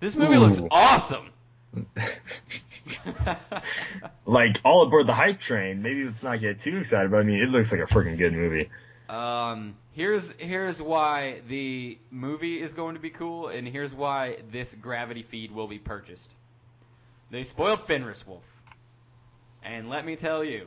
[0.00, 1.30] This movie looks awesome.
[4.26, 5.82] like all aboard the hype train.
[5.82, 8.32] Maybe let's not get too excited, but I mean, it looks like a freaking good
[8.32, 8.70] movie.
[9.08, 14.74] Um, here's here's why the movie is going to be cool, and here's why this
[14.74, 16.34] gravity feed will be purchased.
[17.30, 18.44] They spoiled Fenris Wolf,
[19.62, 20.66] and let me tell you,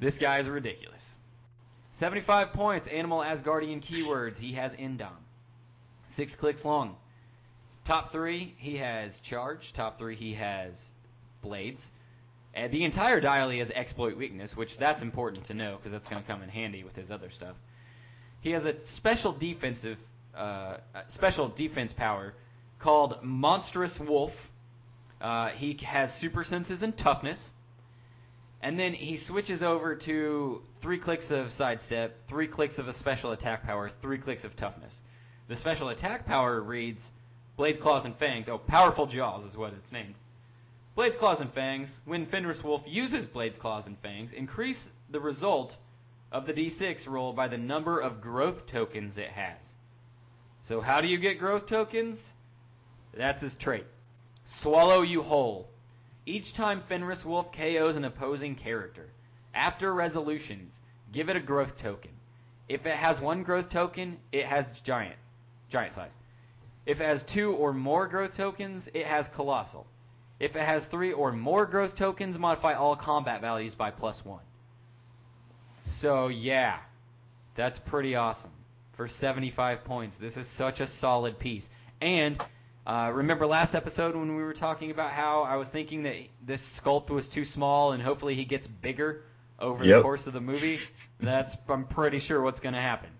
[0.00, 1.16] this guy is ridiculous.
[1.92, 4.36] 75 points, Animal Asgardian keywords.
[4.36, 5.12] He has Indom.
[6.08, 6.96] Six clicks long.
[7.84, 9.72] Top three, he has Charge.
[9.72, 10.82] Top three, he has
[11.42, 11.90] Blades.
[12.54, 16.22] The entire dial he has exploit weakness, which that's important to know because that's going
[16.22, 17.56] to come in handy with his other stuff.
[18.40, 19.98] He has a special defensive,
[20.36, 20.76] uh,
[21.08, 22.34] special defense power
[22.78, 24.50] called Monstrous Wolf.
[25.20, 27.50] Uh, he has super senses and toughness,
[28.62, 33.32] and then he switches over to three clicks of sidestep, three clicks of a special
[33.32, 34.94] attack power, three clicks of toughness.
[35.48, 37.10] The special attack power reads
[37.56, 38.48] Blades, Claws, and Fangs.
[38.48, 40.14] Oh, Powerful Jaws is what it's named.
[40.96, 42.00] Blades, Claws, and Fangs.
[42.04, 45.76] When Fenris Wolf uses Blades, Claws, and Fangs, increase the result
[46.32, 49.72] of the d6 roll by the number of growth tokens it has.
[50.64, 52.32] So how do you get growth tokens?
[53.12, 53.86] That's his trait.
[54.44, 55.68] Swallow You Whole.
[56.26, 59.10] Each time Fenris Wolf KOs an opposing character,
[59.54, 60.80] after resolutions,
[61.12, 62.10] give it a growth token.
[62.68, 65.16] If it has one growth token, it has giant,
[65.68, 66.16] giant size.
[66.86, 69.86] If it has two or more growth tokens, it has colossal.
[70.38, 74.42] If it has three or more growth tokens, modify all combat values by plus one.
[75.86, 76.78] So yeah,
[77.54, 78.50] that's pretty awesome.
[78.92, 81.70] For 75 points, this is such a solid piece.
[82.00, 82.38] And
[82.86, 86.80] uh, remember last episode when we were talking about how I was thinking that this
[86.80, 89.22] sculpt was too small and hopefully he gets bigger
[89.58, 90.80] over the course of the movie?
[91.20, 93.10] That's I'm pretty sure what's going to happen.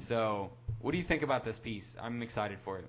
[0.00, 1.96] So, what do you think about this piece?
[2.00, 2.88] I'm excited for it.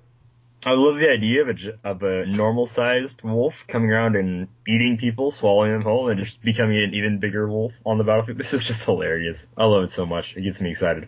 [0.65, 4.97] I love the idea of a, of a normal sized wolf coming around and eating
[4.97, 8.37] people, swallowing them whole, and just becoming an even bigger wolf on the battlefield.
[8.39, 9.47] This is just hilarious.
[9.55, 10.33] I love it so much.
[10.35, 11.07] It gets me excited.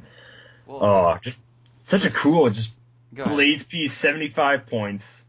[0.67, 1.41] Well, Oh, just
[1.81, 2.69] such a cool, just
[3.11, 5.23] blaze piece, 75 points.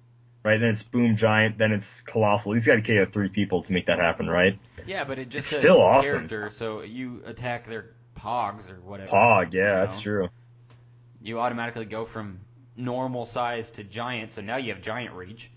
[0.44, 2.52] Right, then it's boom giant, then it's colossal.
[2.52, 4.59] He's got to KO three people to make that happen, right?
[4.87, 6.28] Yeah, but it just It's still awesome.
[6.28, 9.11] character, so you attack their pogs or whatever.
[9.11, 10.28] Pog, yeah, you that's true.
[11.29, 12.41] You automatically go from
[12.75, 15.51] normal size to giant, so now you have giant reach.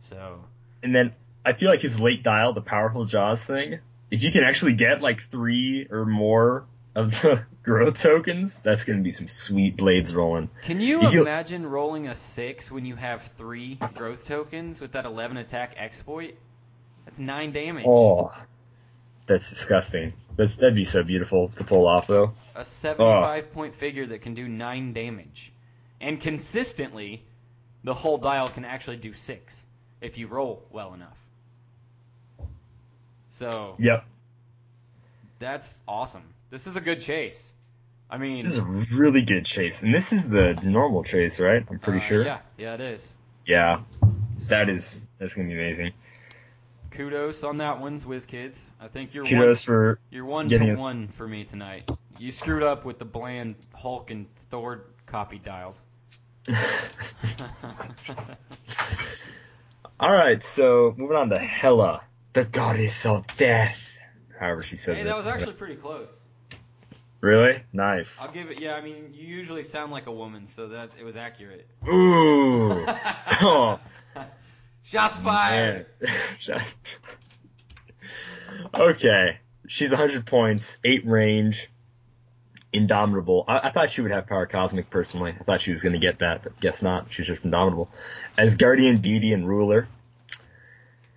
[0.00, 0.42] So
[0.82, 1.12] And then
[1.44, 3.80] I feel like his late dial, the powerful jaws thing,
[4.10, 9.02] if you can actually get like three or more of the growth tokens, that's gonna
[9.02, 10.48] be some sweet blades rolling.
[10.62, 15.04] Can you You- imagine rolling a six when you have three growth tokens with that
[15.04, 16.34] eleven attack exploit?
[17.04, 17.84] That's nine damage.
[17.86, 18.34] Oh,
[19.26, 20.14] that's disgusting.
[20.36, 22.32] That's that'd be so beautiful to pull off though.
[22.54, 25.52] A seventy-five point figure that can do nine damage,
[26.00, 27.22] and consistently,
[27.84, 29.64] the whole dial can actually do six
[30.00, 31.16] if you roll well enough.
[33.30, 34.04] So Yep,
[35.38, 36.24] that's awesome.
[36.50, 37.52] This is a good chase.
[38.10, 41.64] I mean, this is a really good chase, and this is the normal chase, right?
[41.70, 42.24] I'm pretty uh, sure.
[42.24, 43.08] Yeah, yeah, it is.
[43.46, 43.82] Yeah,
[44.40, 45.92] So, that is that's gonna be amazing.
[46.90, 48.56] kudos on that one, WizKids.
[48.80, 51.88] I think you're Kudos one, for you're one to us- one for me tonight.
[52.20, 55.78] You screwed up with the bland Hulk and Thor copy dials.
[59.98, 62.02] All right, so moving on to Hela,
[62.34, 63.80] the goddess of death.
[64.38, 65.04] However she says hey, it.
[65.04, 66.10] that was actually pretty close.
[67.22, 68.20] really nice.
[68.20, 68.60] I'll give it.
[68.60, 71.68] Yeah, I mean, you usually sound like a woman, so that it was accurate.
[71.88, 72.84] Ooh.
[73.40, 73.80] oh,
[74.82, 75.86] Shots fired.
[78.74, 81.70] Okay, she's 100 points, 8 range,
[82.72, 83.44] indomitable.
[83.48, 85.34] I, I thought she would have power cosmic personally.
[85.38, 87.06] I thought she was going to get that, but guess not.
[87.10, 87.90] She's just indomitable.
[88.38, 89.88] Asgardian, beauty, and ruler,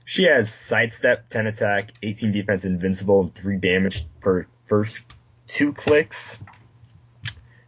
[0.06, 5.04] she has sidestep, 10 attack, 18 defense, invincible, and 3 damage per first
[5.48, 6.38] 2 clicks.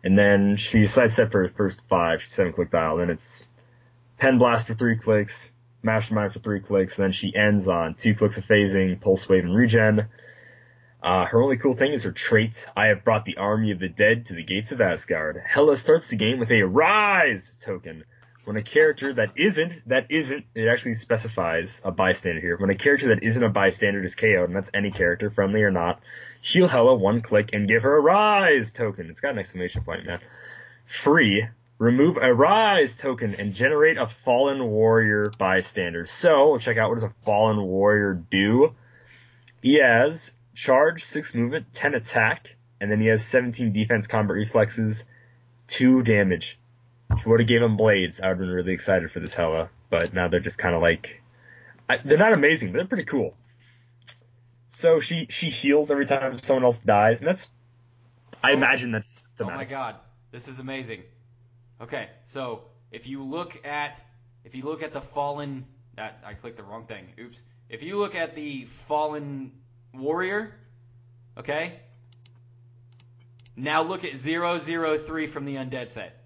[0.03, 2.97] And then she sidestep for first 5, she's 7 click dial.
[2.97, 3.43] Then it's
[4.17, 5.49] pen blast for 3 clicks,
[5.81, 9.45] mastermind for 3 clicks, and then she ends on 2 clicks of phasing, pulse wave,
[9.45, 10.07] and regen.
[11.05, 12.65] Uh, her only cool thing is her trait.
[12.75, 15.39] I have brought the army of the dead to the gates of Asgard.
[15.45, 18.03] Hela starts the game with a rise token.
[18.43, 22.57] When a character that isn't, that isn't, it actually specifies a bystander here.
[22.57, 25.69] When a character that isn't a bystander is KO'd, and that's any character, friendly or
[25.69, 26.01] not,
[26.41, 29.11] heal Hela one click and give her a rise token.
[29.11, 30.21] It's got an exclamation point, man.
[30.87, 31.47] Free.
[31.77, 36.07] Remove a rise token and generate a fallen warrior bystander.
[36.07, 38.73] So, check out what does a fallen warrior do.
[39.63, 45.05] Has charge, 6 movement, 10 attack, and then he has 17 defense, combat reflexes,
[45.67, 46.57] 2 damage.
[47.11, 49.33] If you would have gave him blades, I would have been really excited for this
[49.33, 49.69] Hela.
[49.89, 51.21] but now they're just kind of like,
[51.87, 53.35] I, they're not amazing, but they're pretty cool.
[54.67, 57.47] So she, she heals every time someone else dies, and that's,
[58.43, 59.95] I imagine that's Oh my god,
[60.31, 61.03] this is amazing.
[61.81, 64.01] Okay, so if you look at
[64.45, 65.65] if you look at the fallen
[65.95, 67.07] that I clicked the wrong thing.
[67.19, 67.41] Oops.
[67.69, 69.51] If you look at the fallen
[69.97, 70.53] warrior,
[71.37, 71.79] okay?
[73.55, 76.21] Now look at 003 from the undead set.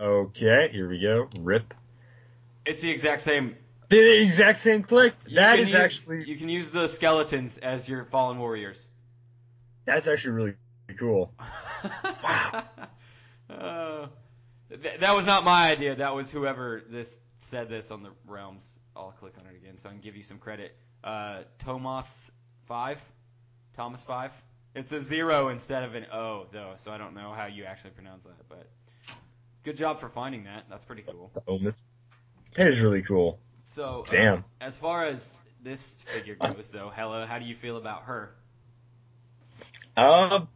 [0.00, 1.28] Okay, here we go.
[1.40, 1.74] Rip.
[2.64, 3.56] It's the exact same.
[3.88, 5.14] The exact same click.
[5.26, 8.86] You That can use- actually you can use the skeletons as your fallen warriors.
[9.84, 10.54] that's actually really
[10.98, 11.32] cool.
[12.22, 12.64] wow.
[13.50, 14.06] Uh,
[14.70, 15.96] th- that was not my idea.
[15.96, 18.78] That was whoever this said this on the realms.
[18.96, 20.76] I'll click on it again so I can give you some credit.
[21.02, 22.30] Uh, Tomas
[22.66, 23.00] five,
[23.76, 24.32] Thomas five.
[24.74, 27.90] It's a zero instead of an O though, so I don't know how you actually
[27.90, 28.48] pronounce that.
[28.48, 28.66] But
[29.64, 30.66] good job for finding that.
[30.68, 31.30] That's pretty cool.
[31.32, 31.84] The Omus.
[32.56, 33.38] That is really cool.
[33.64, 34.44] So uh, Damn.
[34.60, 35.32] as far as
[35.62, 38.30] this figure goes, though, Hela, how do you feel about her?
[39.96, 40.48] Um,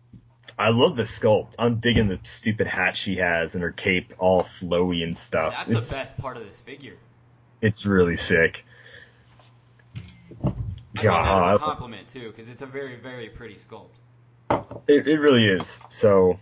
[0.59, 1.55] I love the sculpt.
[1.59, 5.53] I'm digging the stupid hat she has and her cape, all flowy and stuff.
[5.57, 6.97] That's It's- the best part of this figure.
[7.61, 8.65] It's really sick.
[11.13, 13.91] I mean that as a compliment too, because it's a very, very pretty sculpt.
[14.89, 15.81] it, it really is.
[15.91, 16.39] So,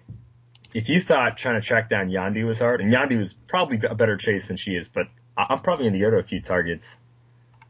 [0.74, 3.94] if you thought trying to track down Yondu was hard, and Yondu was probably a
[3.94, 6.40] better chase than she is, but I- I'm probably going to go to a few
[6.40, 6.98] targets,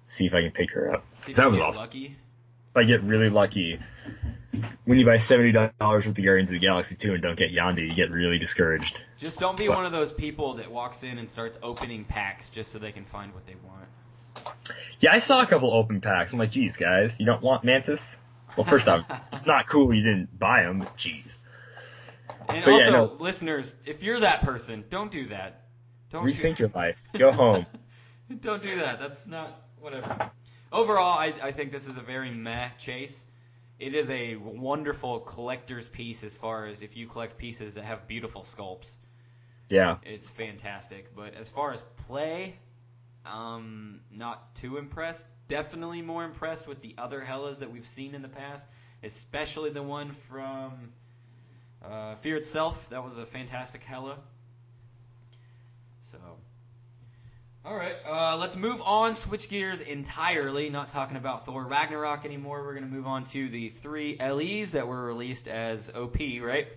[0.06, 1.04] see if I can pick her up.
[1.16, 1.80] See if That you was get awesome.
[1.82, 2.16] lucky.
[2.70, 3.78] If I get really lucky,
[4.86, 7.50] when you buy seventy dollars worth of Guardians of the Galaxy 2 and don't get
[7.52, 9.02] Yondu, you get really discouraged.
[9.18, 9.76] Just don't be What?
[9.78, 13.04] one of those people that walks in and starts opening packs just so they can
[13.04, 13.88] find what they want.
[15.02, 16.32] Yeah, I saw a couple open packs.
[16.32, 18.16] I'm like, geez, guys, you don't want Mantis?
[18.56, 21.38] Well, first off, it's not cool you didn't buy them, but geez.
[22.48, 23.16] And But yeah, no.
[23.18, 25.64] listeners, if you're that person, don't do that.
[26.10, 26.96] Don't do- Rethink your life.
[27.18, 27.66] Go home.
[28.40, 29.00] don't do that.
[29.00, 30.30] That's not whatever.
[30.72, 33.26] Overall, I, I think this is a very meh chase.
[33.80, 38.06] It is a wonderful collector's piece as far as if you collect pieces that have
[38.06, 38.90] beautiful sculpts.
[39.68, 39.96] Yeah.
[40.04, 41.16] It's fantastic.
[41.16, 42.54] But as far as play,
[43.26, 45.26] um, not too impressed.
[45.48, 48.64] Definitely more impressed with the other Helas that we've seen in the past,
[49.02, 50.92] especially the one from
[51.84, 52.88] uh, Fear itself.
[52.90, 54.18] That was a fantastic Hela.
[56.10, 56.18] So,
[57.64, 59.14] all right, uh, let's move on.
[59.14, 60.70] Switch gears entirely.
[60.70, 62.62] Not talking about Thor Ragnarok anymore.
[62.62, 66.68] We're gonna move on to the three LEs that were released as OP, right?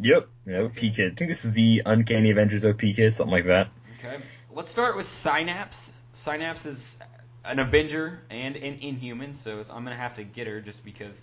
[0.00, 0.28] Yep.
[0.46, 1.12] Yeah, OP kit.
[1.12, 3.68] I think this is the Uncanny Avengers OP kit, something like that.
[3.98, 4.22] Okay.
[4.58, 5.92] Let's start with Synapse.
[6.14, 6.96] Synapse is
[7.44, 11.22] an Avenger and an Inhuman, so I'm gonna have to get her just because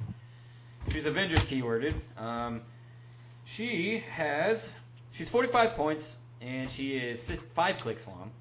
[0.90, 1.96] she's Avengers keyworded.
[2.18, 2.62] Um,
[3.44, 4.72] she has
[5.12, 8.32] she's 45 points and she is five clicks long.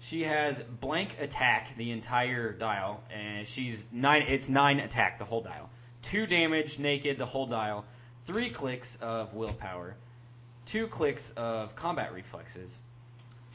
[0.00, 4.20] She has blank attack the entire dial, and she's nine.
[4.20, 5.70] It's nine attack the whole dial.
[6.02, 7.86] Two damage naked the whole dial.
[8.26, 9.96] Three clicks of willpower.
[10.66, 12.80] Two clicks of combat reflexes.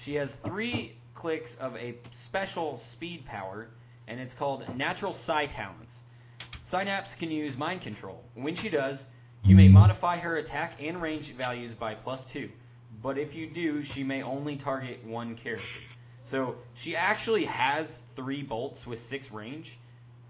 [0.02, 3.68] She has three clicks of a special speed power,
[4.08, 6.02] and it's called Natural Psi Talents.
[6.64, 8.24] Synapse can use mind control.
[8.34, 9.06] When she does,
[9.44, 12.50] you may modify her attack and range values by plus two.
[13.04, 15.68] But if you do, she may only target one character.
[16.24, 19.78] So she actually has three bolts with six range.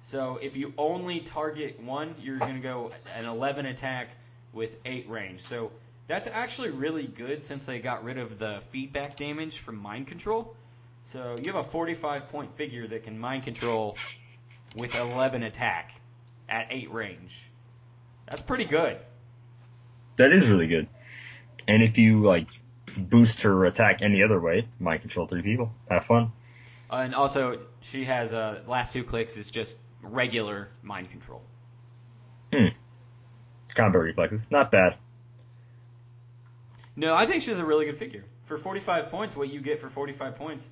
[0.03, 4.09] So if you only target one, you're going to go an 11 attack
[4.51, 5.41] with eight range.
[5.41, 5.71] So
[6.11, 10.57] that's actually really good since they got rid of the feedback damage from mind control.
[11.05, 13.95] So you have a 45 point figure that can mind control
[14.75, 15.93] with 11 attack
[16.49, 17.49] at 8 range.
[18.27, 18.97] That's pretty good.
[20.17, 20.89] That is really good.
[21.65, 22.47] And if you like
[22.97, 25.71] boost her attack any other way, mind control three people.
[25.89, 26.33] Have fun.
[26.91, 31.41] Uh, and also, she has uh, last two clicks is just regular mind control.
[32.51, 32.67] Hmm.
[33.73, 34.47] Combat reflexes.
[34.51, 34.97] Not bad.
[36.95, 38.25] No, I think she's a really good figure.
[38.45, 40.69] For 45 points, what you get for 45 points,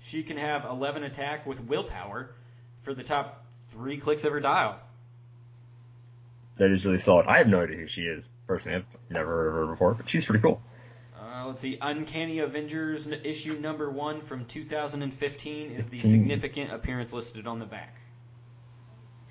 [0.00, 2.30] she can have 11 attack with willpower
[2.82, 4.78] for the top three clicks of her dial.
[6.56, 7.26] That is really solid.
[7.26, 8.28] I have no idea who she is.
[8.46, 10.62] Personally, I've never heard of her before, but she's pretty cool.
[11.20, 11.76] Uh, let's see.
[11.80, 17.96] Uncanny Avengers issue number one from 2015 is the significant appearance listed on the back.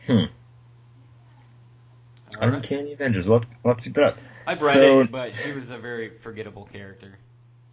[0.05, 0.25] Hmm.
[2.39, 2.53] All right.
[2.55, 3.27] Uncanny Avengers.
[3.27, 4.17] We'll, we'll have to pick that up.
[4.47, 7.17] I've read So- it, but she was a very forgettable character.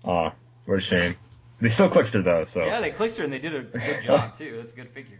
[0.05, 0.33] Aw,
[0.67, 1.17] what a shame.
[1.61, 2.65] They still clicked her though, so.
[2.65, 4.57] Yeah, they clicked her and they did a good job too.
[4.57, 5.19] That's a good figure.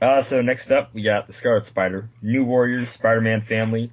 [0.00, 2.08] Uh, so next up, we got the Scarlet Spider.
[2.22, 3.92] New Warriors, Spider-Man family.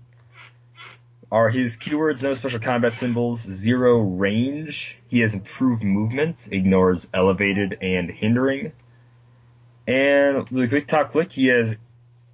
[1.30, 4.98] Are his keywords no special combat symbols, zero range.
[5.10, 8.72] He has improved movement, ignores elevated and hindering.
[9.86, 11.76] And the quick talk click, he has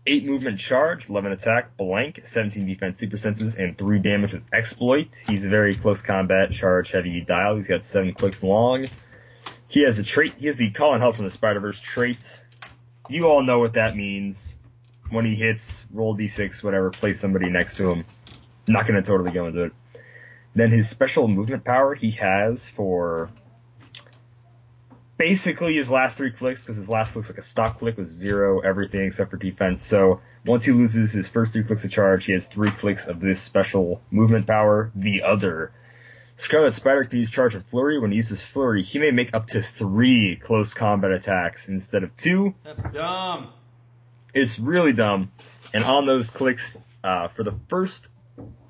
[0.05, 5.07] 8 movement charge, 11 attack, blank, 17 defense super senses, and 3 damage with exploit.
[5.27, 7.55] He's a very close combat, charge heavy dial.
[7.55, 8.87] He's got 7 clicks long.
[9.67, 12.41] He has a trait, he has the call and help from the Spider-Verse trait.
[13.09, 14.55] You all know what that means.
[15.09, 18.05] When he hits, roll d6, whatever, place somebody next to him.
[18.67, 19.71] not going to totally go into it.
[20.55, 23.30] Then his special movement power he has for
[25.18, 28.59] basically his last three clicks, because his last click's like a stock click with zero
[28.59, 29.84] everything except for defense.
[29.84, 33.20] So once he loses his first three clicks of charge, he has three clicks of
[33.20, 35.72] this special movement power, the other.
[36.36, 37.99] Scarlet Spider can use Charge and Flurry.
[37.99, 42.16] When he uses Flurry, he may make up to three close combat attacks instead of
[42.16, 42.55] two.
[42.64, 43.49] That's dumb.
[44.34, 45.32] It's really dumb.
[45.74, 48.09] And on those clicks, uh, for the first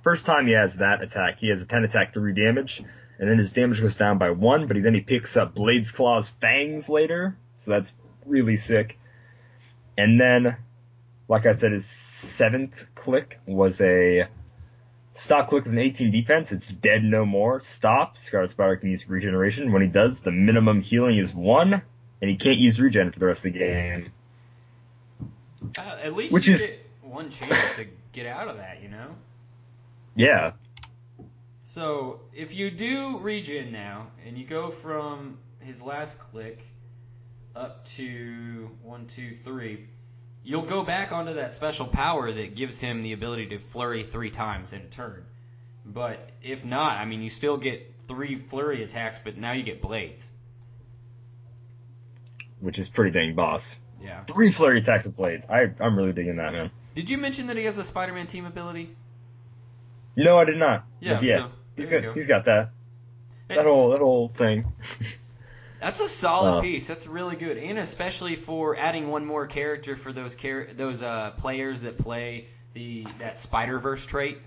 [0.04, 2.84] first time he has that attack, he has a 10 attack, 3 damage,
[3.24, 5.94] and then his damage goes down by 1, but he, then he picks up Blade's
[5.94, 7.94] Claw's Fangs later, so that's
[8.26, 9.00] really sick.
[9.98, 10.58] And then,
[11.30, 14.28] like I said, his seventh click was a
[15.14, 17.62] Stock click with an 18 defense, it's dead no more.
[17.62, 18.18] Stop.
[18.18, 19.72] Scarlet Spider can use regeneration.
[19.72, 21.82] When he does, the minimum healing is one,
[22.22, 24.12] and he can't use regen for the rest of the game.
[25.78, 26.70] Uh, at least Which is-
[27.04, 29.16] one chance to get out of that, you know.
[30.14, 30.52] Yeah.
[31.74, 36.64] So if you do regen now, and you go from his last click
[37.56, 39.88] up to one, two, three,
[40.44, 44.30] you'll go back onto that special power that gives him the ability to flurry three
[44.30, 45.26] times in a turn.
[45.84, 49.82] But if not, I mean, you still get three flurry attacks, but now you get
[49.82, 50.24] blades.
[52.60, 53.76] Which is pretty dang boss.
[54.00, 54.26] Yeah.
[54.26, 55.48] Three flurry attacks with blades.
[55.50, 56.70] I, I'm really digging that, man.
[56.94, 58.96] Did you mention that he has a Spider-Man team ability?
[60.16, 60.86] No, I did not.
[61.00, 61.38] Yeah, yeah.
[61.38, 62.14] so he's got, go.
[62.14, 62.70] he's got that.
[63.50, 64.66] That whole, that whole thing.
[65.80, 66.88] That's a solid Uh, piece.
[66.88, 71.32] That's really good, and especially for adding one more character for those char- those uh,
[71.32, 74.38] players that play the that Spider Verse trait.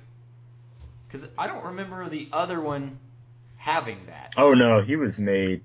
[1.06, 2.98] Because I don't remember the other one
[3.56, 4.34] having that.
[4.38, 5.60] Oh no, he was made.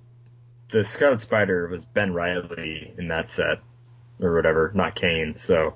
[0.72, 3.60] The Scarlet Spider was Ben Reilly in that set,
[4.22, 5.36] or whatever, not Kaine.
[5.38, 5.76] So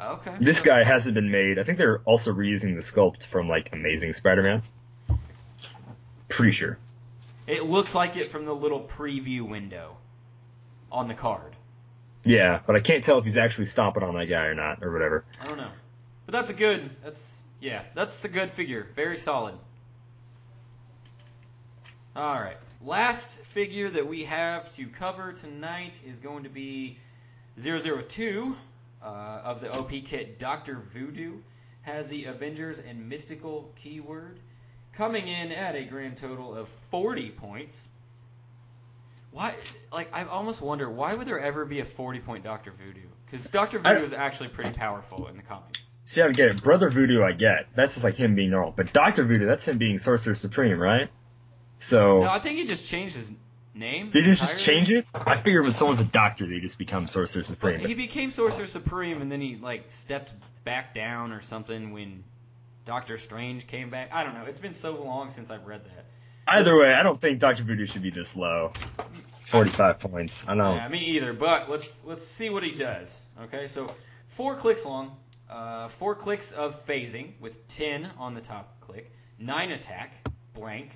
[0.00, 0.36] Okay.
[0.40, 1.58] this guy hasn't been made.
[1.58, 4.62] I think they're also reusing the sculpt from like Amazing Spider-Man.
[6.34, 6.78] Pretty sure.
[7.46, 9.96] It looks like it from the little preview window
[10.90, 11.54] on the card.
[12.24, 14.92] Yeah, but I can't tell if he's actually stomping on that guy or not, or
[14.92, 15.24] whatever.
[15.40, 15.70] I don't know,
[16.26, 16.90] but that's a good.
[17.04, 18.88] That's yeah, that's a good figure.
[18.96, 19.54] Very solid.
[22.16, 26.98] All right, last figure that we have to cover tonight is going to be
[27.60, 28.56] 002
[29.02, 30.40] uh, of the OP kit.
[30.40, 31.36] Doctor Voodoo
[31.82, 34.40] has the Avengers and Mystical keyword,
[34.96, 37.82] coming in at a grand total of 40 points.
[39.30, 39.54] Why?
[39.92, 43.08] Like, I almost wonder why would there ever be a 40 point Doctor Voodoo?
[43.26, 45.80] Because Doctor Voodoo is actually pretty powerful in the comics.
[46.04, 46.62] See, I get it.
[46.62, 47.66] Brother Voodoo, I get.
[47.74, 48.72] That's just like him being normal.
[48.76, 51.08] But Doctor Voodoo, that's him being Sorcerer Supreme, right?
[51.80, 53.32] So No, I think he just changed his
[53.74, 54.10] name.
[54.10, 55.06] did he just change it?
[55.14, 57.80] I figure when someone's a doctor, they just become Sorcerer Supreme.
[57.80, 60.32] But he became Sorcerer Supreme, and then he like stepped
[60.64, 62.22] back down or something when
[62.84, 64.10] Doctor Strange came back.
[64.12, 64.44] I don't know.
[64.44, 66.06] It's been so long since I've read that.
[66.46, 68.72] Either way, I don't think Doctor Voodoo should be this low.
[69.48, 70.44] Forty-five points.
[70.46, 70.74] I know.
[70.74, 71.32] Yeah, me either.
[71.32, 73.26] But let's let's see what he does.
[73.44, 73.90] Okay, so
[74.28, 75.16] four clicks long,
[75.48, 80.90] uh, four clicks of phasing with ten on the top click, nine attack, blank,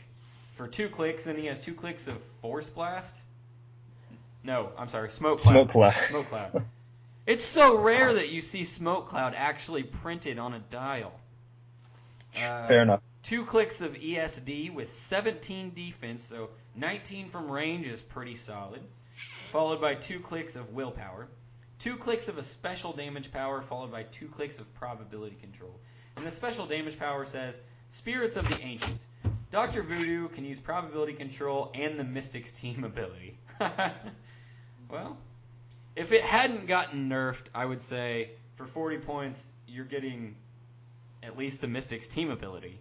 [0.54, 1.24] for two clicks.
[1.24, 3.22] Then he has two clicks of force blast.
[4.44, 5.52] No, I'm sorry, smoke cloud.
[5.52, 5.94] Smoke cloud.
[6.10, 6.64] Smoke cloud.
[7.26, 11.12] It's so rare that you see smoke cloud actually printed on a dial.
[12.42, 13.00] Uh, Fair enough.
[13.22, 18.80] Two clicks of ESD with 17 defense, so 19 from range is pretty solid.
[19.50, 21.28] Followed by two clicks of willpower.
[21.78, 25.78] Two clicks of a special damage power, followed by two clicks of probability control.
[26.16, 27.60] And the special damage power says
[27.90, 29.08] Spirits of the Ancients.
[29.50, 29.82] Dr.
[29.82, 33.38] Voodoo can use probability control and the Mystics team ability.
[34.90, 35.16] well,
[35.96, 40.34] if it hadn't gotten nerfed, I would say for 40 points, you're getting
[41.22, 42.78] at least the Mystics team ability.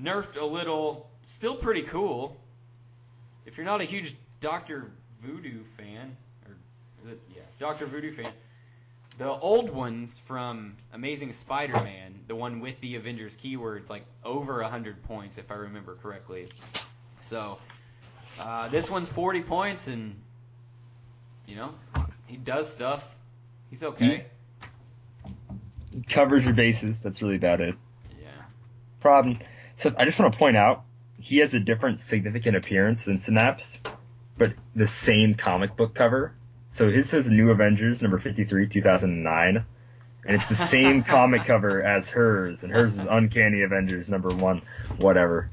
[0.00, 2.36] Nerfed a little, still pretty cool.
[3.46, 4.90] If you're not a huge Doctor
[5.22, 6.16] Voodoo fan,
[6.46, 6.56] or
[7.04, 8.32] is it yeah, Doctor Voodoo fan,
[9.18, 15.02] the old ones from Amazing Spider-Man, the one with the Avengers keywords, like over hundred
[15.04, 16.48] points if I remember correctly.
[17.20, 17.58] So
[18.38, 20.16] uh, this one's 40 points, and
[21.46, 21.74] you know
[22.26, 23.16] he does stuff.
[23.70, 24.26] He's okay.
[26.08, 27.02] Covers your bases.
[27.02, 27.74] That's really about it.
[28.20, 28.28] Yeah.
[29.00, 29.38] Problem.
[29.78, 30.84] So I just want to point out
[31.18, 33.78] he has a different significant appearance than Synapse,
[34.36, 36.34] but the same comic book cover.
[36.70, 39.64] So his says New Avengers number 53, 2009,
[40.26, 44.62] and it's the same comic cover as hers, and hers is Uncanny Avengers number one,
[44.96, 45.50] whatever.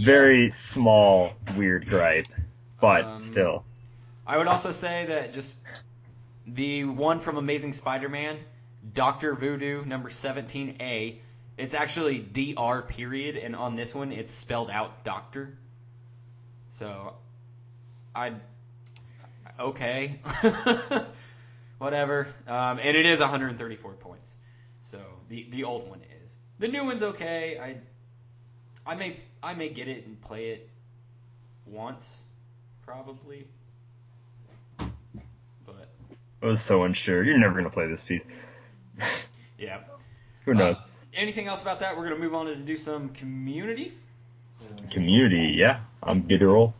[0.00, 2.26] Very small, weird gripe,
[2.80, 3.64] but Um, still.
[4.26, 5.56] I would also say that just
[6.46, 8.38] the one from Amazing Spider-Man,
[8.92, 11.18] Doctor Voodoo number 17A,
[11.58, 15.56] it's actually DR period, and on this one it's spelled out Doctor.
[16.70, 17.14] So,
[18.14, 18.32] I
[19.58, 20.20] okay,
[21.78, 22.28] whatever.
[22.46, 24.36] Um, and it is 134 points.
[24.82, 26.34] So the the old one is.
[26.58, 27.58] The new one's okay.
[27.58, 30.68] I I may I may get it and play it
[31.66, 32.08] once,
[32.84, 33.46] probably.
[34.78, 35.88] But
[36.42, 37.22] I was so unsure.
[37.24, 38.22] You're never gonna play this piece.
[39.58, 39.80] Yeah.
[40.44, 40.78] Who knows?
[40.78, 40.84] Uh,
[41.14, 41.96] anything else about that?
[41.96, 43.94] We're gonna move on to do some community.
[44.90, 45.80] Community, yeah.
[46.02, 46.74] I'm good to roll.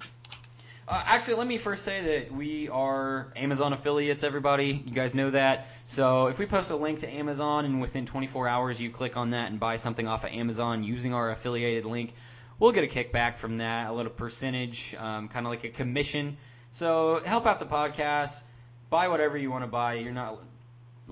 [0.89, 4.83] Uh, actually, let me first say that we are Amazon affiliates, everybody.
[4.85, 5.69] You guys know that.
[5.87, 9.31] So if we post a link to Amazon and within 24 hours you click on
[9.31, 12.15] that and buy something off of Amazon using our affiliated link,
[12.59, 16.37] we'll get a kickback from that, a little percentage, um, kind of like a commission.
[16.73, 18.43] So help out the podcast.
[18.91, 19.95] Buy whatever you want to buy.
[19.95, 20.41] You're not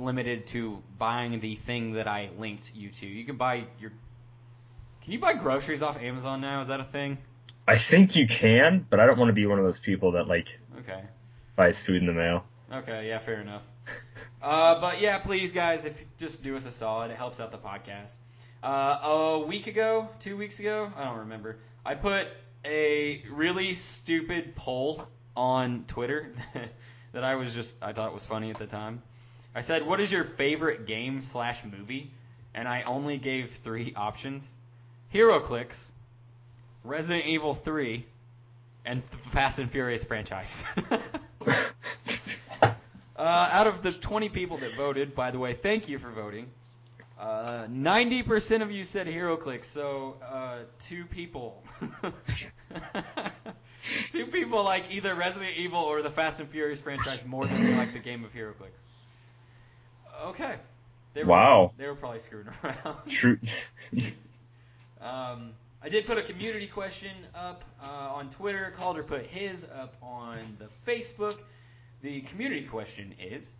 [0.00, 3.06] limited to buying the thing that I linked you to.
[3.06, 3.92] You can buy your.
[5.02, 6.60] Can you buy groceries off Amazon now?
[6.60, 7.18] Is that a thing?
[7.66, 10.26] I think you can, but I don't want to be one of those people that
[10.26, 10.48] like
[10.80, 11.02] Okay.
[11.56, 12.44] buys food in the mail.
[12.72, 13.62] Okay, yeah, fair enough.
[14.42, 17.58] Uh, but yeah, please, guys, if just do us a solid, it helps out the
[17.58, 18.14] podcast.
[18.62, 21.58] Uh, a week ago, two weeks ago, I don't remember.
[21.84, 22.26] I put
[22.64, 26.32] a really stupid poll on Twitter
[27.12, 29.02] that I was just I thought was funny at the time.
[29.54, 32.10] I said, "What is your favorite game slash movie?"
[32.54, 34.48] And I only gave three options:
[35.12, 35.90] HeroClix,
[36.84, 38.04] Resident Evil 3,
[38.84, 40.64] and the Fast and Furious franchise.
[43.20, 46.46] Uh, out of the 20 people that voted, by the way, thank you for voting.
[47.18, 51.62] Uh, 90% of you said HeroClix, so uh, two people.
[54.10, 57.76] two people like either Resident Evil or the Fast and Furious franchise more than they
[57.76, 58.70] like the game of HeroClix.
[60.26, 60.56] Okay.
[61.14, 61.72] They were, Wow.
[61.76, 63.08] They were probably screwing around.
[63.08, 63.38] True.
[65.00, 65.52] Um,
[65.82, 68.74] I did put a community question up uh, on Twitter.
[68.76, 71.38] Calder put his up on the Facebook.
[72.02, 73.50] The community question is: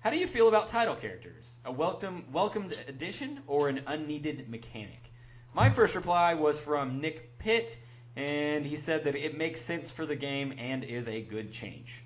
[0.00, 1.44] How do you feel about title characters?
[1.66, 5.12] A welcome welcomed addition or an unneeded mechanic?
[5.54, 7.76] My first reply was from Nick Pitt,
[8.16, 12.02] and he said that it makes sense for the game and is a good change.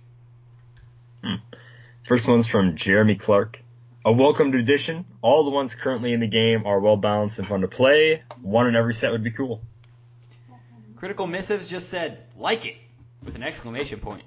[2.09, 3.61] First one's from Jeremy Clark.
[4.05, 5.05] A welcomed addition.
[5.20, 8.22] All the ones currently in the game are well balanced and fun to play.
[8.40, 9.62] One in every set would be cool.
[10.96, 12.76] Critical Missives just said like it
[13.24, 14.24] with an exclamation point.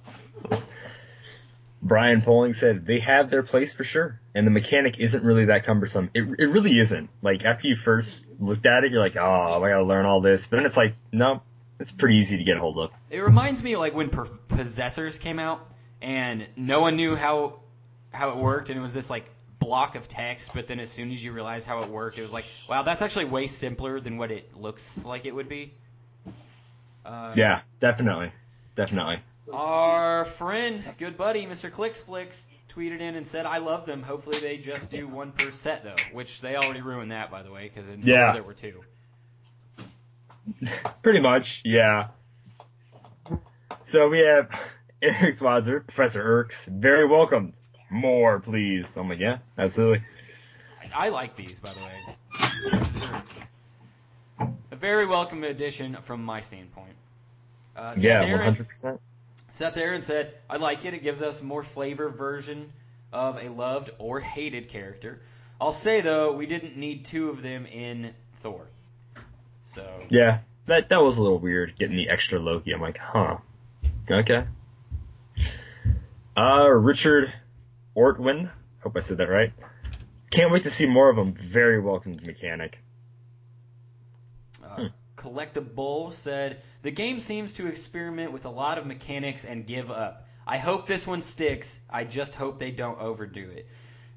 [1.82, 5.65] Brian Poling said they have their place for sure, and the mechanic isn't really that
[5.65, 6.09] cumbersome.
[6.13, 7.09] It, it really isn't.
[7.21, 10.47] Like after you first looked at it, you're like, oh, I gotta learn all this.
[10.47, 11.43] But then it's like, no,
[11.80, 12.91] it's pretty easy to get a hold of.
[13.09, 15.69] It reminds me of like when per- Possessors came out
[16.01, 17.59] and no one knew how
[18.11, 19.30] how it worked and it was this like
[19.66, 22.32] block of text but then as soon as you realize how it worked it was
[22.34, 25.74] like wow that's actually way simpler than what it looks like it would be.
[27.05, 28.32] Uh, Yeah, definitely,
[28.76, 29.20] definitely.
[29.53, 31.70] Our friend, good buddy, Mr.
[31.70, 34.01] Clicksflix, tweeted in and said, "I love them.
[34.01, 37.51] Hopefully they just do one per set though," which they already ruined that by the
[37.51, 38.34] way because in Yeah.
[38.34, 38.84] There were two.
[41.03, 42.07] Pretty much, yeah.
[43.84, 44.49] So we have
[45.01, 47.53] Eric Swatzer, Professor Erks, very welcomed.
[47.89, 48.95] More, please.
[48.97, 50.03] I'm like, yeah, absolutely.
[50.93, 53.21] I, I like these, by the way.
[54.71, 56.93] A very welcome addition from my standpoint.
[57.75, 58.99] Uh, Yeah, Aaron, 100%.
[59.51, 60.93] Seth Aaron said, "I like it.
[60.93, 62.71] It gives us more flavor version
[63.13, 65.21] of a loved or hated character."
[65.61, 68.67] I'll say though, we didn't need two of them in Thor.
[69.65, 72.73] So Yeah, that that was a little weird getting the extra Loki.
[72.73, 73.38] I'm like, huh.
[74.11, 74.45] Okay.
[76.38, 77.31] Uh, Richard
[77.96, 78.52] Ortwin.
[78.82, 79.54] Hope I said that right.
[80.30, 81.34] Can't wait to see more of him.
[81.34, 82.80] Very welcomed mechanic.
[84.64, 89.89] Uh, Collectible said, The game seems to experiment with a lot of mechanics and give
[89.89, 90.28] up.
[90.46, 91.80] I hope this one sticks.
[91.89, 93.68] I just hope they don't overdo it.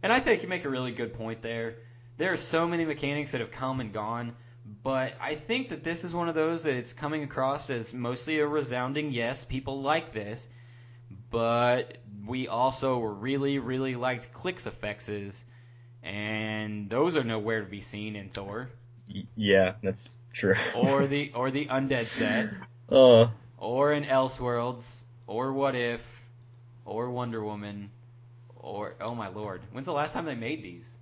[0.02, 1.76] And I think you make a really good point there.
[2.18, 4.34] There are so many mechanics that have come and gone,
[4.82, 8.40] but I think that this is one of those that it's coming across as mostly
[8.40, 10.48] a resounding yes, people like this,
[11.30, 15.44] but we also really, really liked clicks effects,
[16.02, 18.68] and those are nowhere to be seen in Thor.
[19.36, 20.54] Yeah, that's true.
[20.74, 22.50] or the or the undead set,
[22.90, 24.92] uh, or in Elseworlds,
[25.26, 26.24] or What If,
[26.84, 27.90] or Wonder Woman,
[28.56, 30.96] or oh my lord, when's the last time they made these?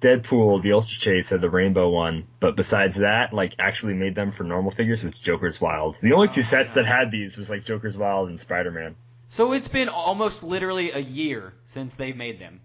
[0.00, 4.32] Deadpool, the Ultra Chase had the rainbow one, but besides that, like actually made them
[4.32, 5.98] for normal figures was Joker's Wild.
[6.00, 6.74] The only oh, two Oh, sets yeah.
[6.82, 8.96] that had these was like Joker's Wild and Spider Man.
[9.28, 12.60] So it's been almost literally a year since they made them,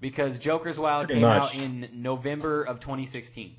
[0.00, 1.42] because Joker's Wild Pretty came much.
[1.42, 3.54] out in November of 2016.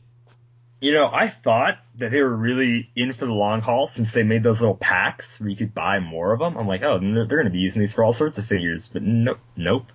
[0.80, 4.22] You know, I thought that they were really in for the long haul since they
[4.24, 6.56] made those little packs where you could buy more of them.
[6.56, 8.88] I'm like, oh, they're, they're going to be using these for all sorts of figures,
[8.88, 9.86] but nope, nope.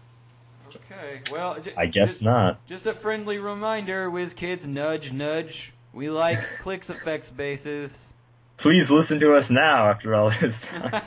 [1.30, 2.66] Well, j- I guess just, not.
[2.66, 5.72] Just a friendly reminder, WizKids, nudge, nudge.
[5.92, 8.12] We like clicks effects bases.
[8.56, 11.02] Please listen to us now after all this time.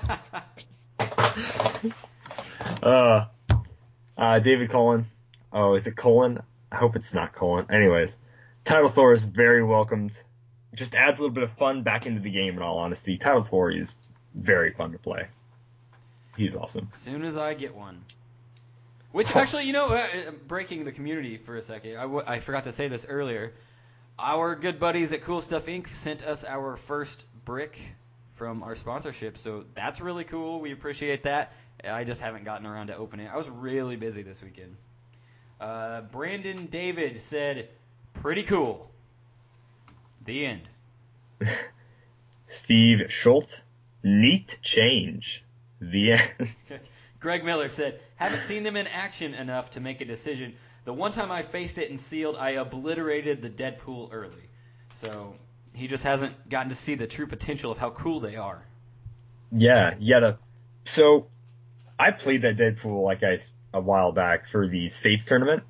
[2.84, 3.26] uh,
[4.18, 5.08] uh, David Cullen.
[5.54, 6.42] Oh, is it Colin?
[6.72, 7.68] I hope it's not Colin.
[7.72, 8.18] Anyways,
[8.66, 10.12] Title Thor is very welcomed.
[10.74, 12.58] It just adds a little bit of fun back into the game.
[12.58, 13.96] In all honesty, Title Thor is
[14.34, 15.28] very fun to play.
[16.36, 16.90] He's awesome.
[16.94, 18.02] As soon as I get one.
[19.16, 22.42] Which actually, you know, uh, uh, breaking the community for a second, I, w- I
[22.42, 23.54] forgot to say this earlier.
[24.20, 25.96] Our good buddies at Cool Stuff Inc.
[25.96, 27.80] sent us our first brick
[28.34, 30.60] from our sponsorship, so that's really cool.
[30.60, 31.54] We appreciate that.
[31.82, 33.32] I just haven't gotten around to opening it.
[33.34, 34.76] I was really busy this weekend.
[35.62, 37.70] Uh, Brandon David said,
[38.16, 38.92] "Pretty cool."
[40.26, 40.68] The end.
[42.48, 43.62] Steve Schultz,
[44.04, 45.42] neat change.
[45.80, 46.50] The end.
[47.26, 50.54] Greg Miller said, "Haven't seen them in action enough to make a decision.
[50.84, 54.48] The one time I faced it and sealed, I obliterated the Deadpool early.
[54.94, 55.34] So
[55.74, 58.64] he just hasn't gotten to see the true potential of how cool they are."
[59.52, 60.34] Yeah, yeah.
[60.86, 61.26] So
[61.98, 63.40] I played that Deadpool like I
[63.74, 65.64] a while back for the states tournament.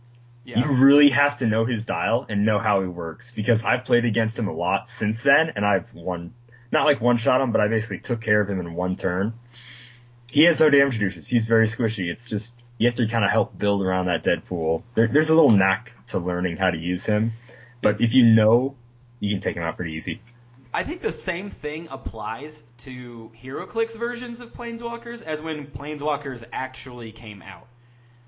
[0.44, 0.60] Yeah.
[0.60, 4.04] You really have to know his dial and know how he works because I've played
[4.04, 6.34] against him a lot since then and I've won,
[6.74, 9.34] not like one shot him, but I basically took care of him in one turn.
[10.36, 11.26] He has no damage reducers.
[11.26, 12.12] He's very squishy.
[12.12, 14.84] It's just, you have to kind of help build around that Deadpool.
[14.94, 17.32] There, there's a little knack to learning how to use him,
[17.82, 18.76] but if you know,
[19.22, 20.20] you can take him out pretty easy.
[20.74, 27.14] I think the same thing applies to HeroClix versions of Planeswalkers as when Planeswalkers actually
[27.14, 27.68] came out.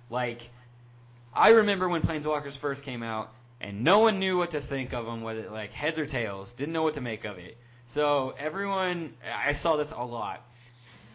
[0.10, 0.50] Like,
[1.34, 5.06] I remember when Planeswalkers first came out, and no one knew what to think of
[5.06, 7.58] them, whether like heads or tails, didn't know what to make of it.
[7.88, 10.42] So everyone, I saw this a lot.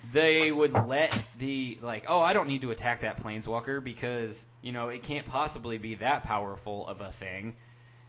[0.03, 4.73] They would let the like, oh, I don't need to attack that Planeswalker because you
[4.73, 7.55] know it can't possibly be that powerful of a thing,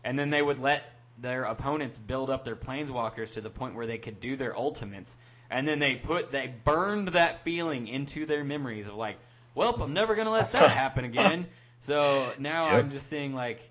[0.04, 0.84] and then they would let
[1.18, 5.16] their opponents build up their planeswalkers to the point where they could do their ultimates.
[5.50, 9.18] And then they put they burned that feeling into their memories of like
[9.54, 11.46] well i'm never going to let that happen again.
[11.78, 12.76] So now Yep.
[12.76, 13.70] i'm just seeing like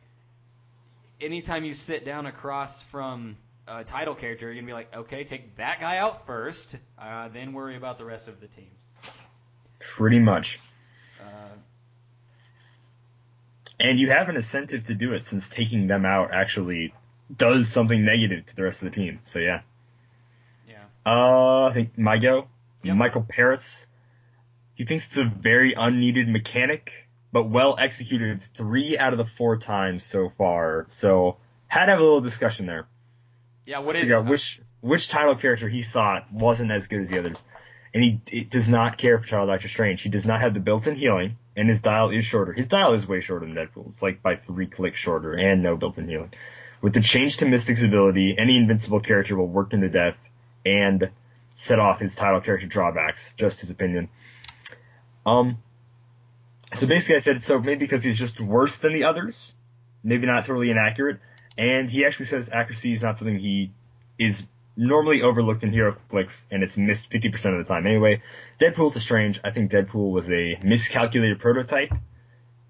[1.22, 3.38] anytime you sit down across from
[3.68, 7.28] a title character you're going to be like okay take that guy out first uh,
[7.30, 8.70] then worry about the rest of the team
[9.80, 10.60] Pretty much.
[11.20, 11.26] uh,
[13.80, 16.94] And you have an incentive to do it since taking them out actually
[17.36, 19.20] does something negative to the rest of the team.
[19.26, 19.62] So yeah.
[20.70, 22.48] yeah Uh, I think my go.
[22.84, 22.96] Yep.
[22.96, 23.86] Michael Paris.
[24.76, 26.92] He thinks it's a very unneeded mechanic,
[27.34, 30.86] but well executed three out of the four times so far.
[30.88, 31.38] So
[31.68, 32.88] had to have a little discussion there.
[33.66, 34.26] Yeah what is it?
[34.26, 37.42] which which title character he thought wasn't as good as the others.
[37.94, 40.02] And he, he does not care for Child Doctor Strange.
[40.02, 42.52] He does not have the built-in healing, and his dial is shorter.
[42.52, 46.10] His dial is way shorter than Deadpool's, like by three clicks shorter, and no built-in
[46.10, 46.34] healing.
[46.82, 50.18] With the change to Mystic's ability, any invincible character will work into death
[50.66, 51.12] and
[51.56, 53.34] set off his title character drawbacks.
[53.38, 54.10] Just his opinion.
[55.26, 55.60] Um.
[56.74, 59.54] So basically, I said so maybe because he's just worse than the others,
[60.04, 61.20] maybe not totally inaccurate,
[61.58, 63.72] and he actually says accuracy is not something he
[64.18, 64.44] is
[64.76, 67.86] normally overlooked in Hero Clicks, and it's missed 50% of the time.
[67.86, 68.22] Anyway,
[68.60, 71.94] Deadpool to Strange, I think Deadpool was a miscalculated prototype.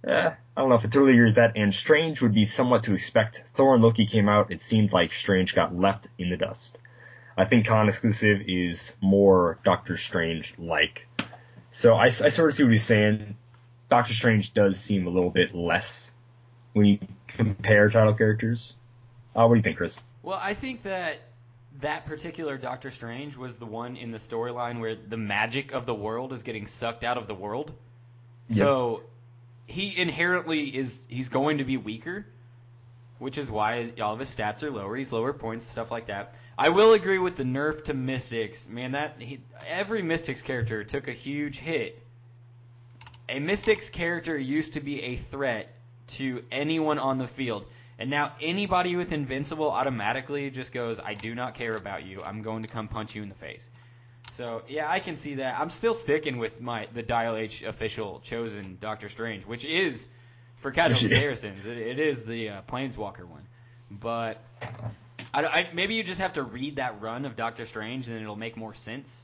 [0.06, 2.84] Uh, I don't know if I totally agree with that, and Strange would be somewhat
[2.84, 3.44] to expect.
[3.56, 6.78] Thor and Loki came out, it seemed like Strange got left in the dust.
[7.38, 11.08] I think con exclusive is more Doctor Strange like.
[11.72, 13.36] So I, I sort of see what he's saying.
[13.90, 16.14] Doctor Strange does seem a little bit less
[16.74, 17.00] when you
[17.36, 18.76] compare title characters.
[19.36, 19.98] Uh, what do you think, Chris?
[20.22, 21.20] Well, I think that
[21.82, 25.96] that particular Doctor Strange was the one in the storyline where the magic of the
[25.96, 27.74] world is getting sucked out of the world.
[28.50, 28.58] Yep.
[28.58, 29.04] So
[29.66, 32.26] he inherently is he's going to be weaker,
[33.20, 34.96] which is why all of his stats are lower.
[34.96, 36.36] He's lower points, stuff like that.
[36.58, 38.70] I will agree with the nerf to Mystics.
[38.70, 42.00] Man, that he, every Mystics character took a huge hit.
[43.30, 45.74] A Mystics character used to be a threat
[46.14, 47.66] to anyone on the field.
[48.00, 52.22] And now anybody with Invincible automatically just goes, I do not care about you.
[52.24, 53.70] I'm going to come punch you in the face.
[54.34, 55.60] So yeah, I can see that.
[55.60, 60.08] I'm still sticking with my the Dial H official chosen Doctor Strange, which is
[60.56, 61.66] for casual comparisons.
[61.66, 63.48] It, it is the uh, Planeswalker one,
[63.92, 64.42] but
[65.34, 68.24] I, I, maybe you just have to read that run of Doctor Strange, and then
[68.24, 69.24] it'll make more sense.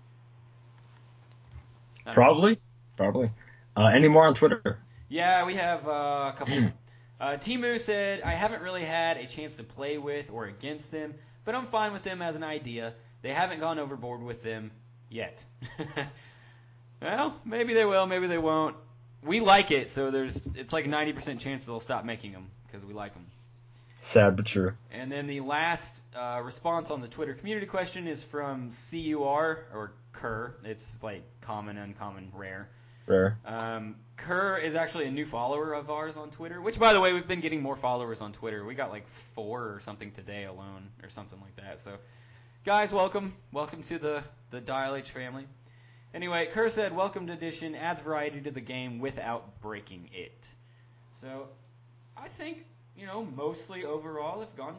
[2.06, 2.14] Don't know.
[2.14, 2.60] Probably.
[2.96, 3.32] Probably.
[3.76, 4.80] Uh, any more on Twitter?
[5.10, 6.58] Yeah, we have uh, a couple.
[7.20, 11.16] uh, Timu said, I haven't really had a chance to play with or against them,
[11.46, 12.94] but I'm fine with them as an idea.
[13.24, 14.72] They haven't gone overboard with them
[15.10, 15.44] yet.
[17.02, 18.76] well, maybe they will, maybe they won't.
[19.24, 22.86] We like it, so there's it's like a 90% chance they'll stop making them because
[22.86, 23.26] we like them.
[24.02, 24.74] Sad but true.
[24.92, 29.92] And then the last uh, response on the Twitter community question is from CUR or
[30.14, 30.56] Kerr.
[30.64, 32.70] It's like common, uncommon, rare.
[33.08, 33.38] Rare.
[33.46, 33.96] Um,
[34.26, 37.28] Kerr is actually a new follower of ours on Twitter, which, by the way, we've
[37.28, 38.66] been getting more followers on Twitter.
[38.66, 41.82] We got like four or something today alone, or something like that.
[41.84, 41.92] So
[42.66, 45.46] guys, welcome, welcome to the the Dial H family.
[46.14, 50.48] Anyway, Kerr said, "Welcome to Edition adds variety to the game without breaking it."
[51.22, 51.48] So,
[52.18, 52.66] I think
[52.98, 54.76] you know mostly overall have gone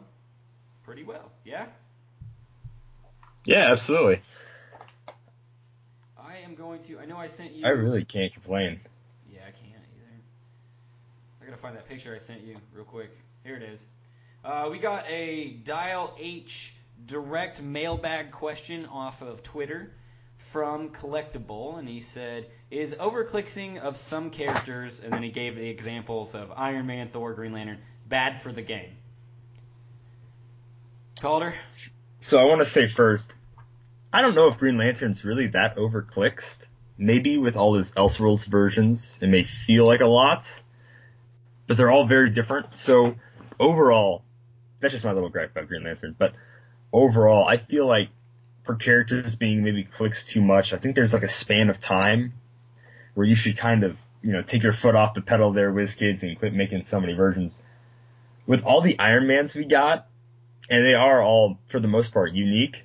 [0.83, 1.31] pretty well.
[1.45, 1.65] Yeah.
[3.45, 4.21] Yeah, absolutely.
[6.17, 6.99] I am going to.
[6.99, 7.65] I know I sent you.
[7.65, 8.79] I really can't complain.
[9.31, 11.40] Yeah, I can't either.
[11.51, 13.11] Gotta find that picture I sent you real quick.
[13.43, 13.83] Here it is.
[14.41, 16.73] Uh, we got a Dial H
[17.05, 19.91] direct mailbag question off of Twitter
[20.37, 25.67] from Collectible, and he said, "Is overclicksing of some characters?" And then he gave the
[25.67, 28.95] examples of Iron Man, Thor, Green Lantern, bad for the game.
[31.19, 31.53] Calder.
[32.21, 33.35] So I want to say first,
[34.13, 36.59] I don't know if Green Lantern's really that overclicked.
[36.97, 40.61] Maybe with all his Elseworlds versions, it may feel like a lot,
[41.71, 42.77] but they're all very different.
[42.77, 43.15] So
[43.57, 44.25] overall,
[44.81, 46.13] that's just my little gripe about Green Lantern.
[46.19, 46.33] But
[46.91, 48.09] overall, I feel like
[48.65, 52.33] for characters being maybe clicks too much, I think there's like a span of time
[53.13, 56.23] where you should kind of, you know, take your foot off the pedal there, WizKids,
[56.23, 57.57] and quit making so many versions.
[58.45, 60.07] With all the Iron Mans we got,
[60.69, 62.83] and they are all, for the most part, unique,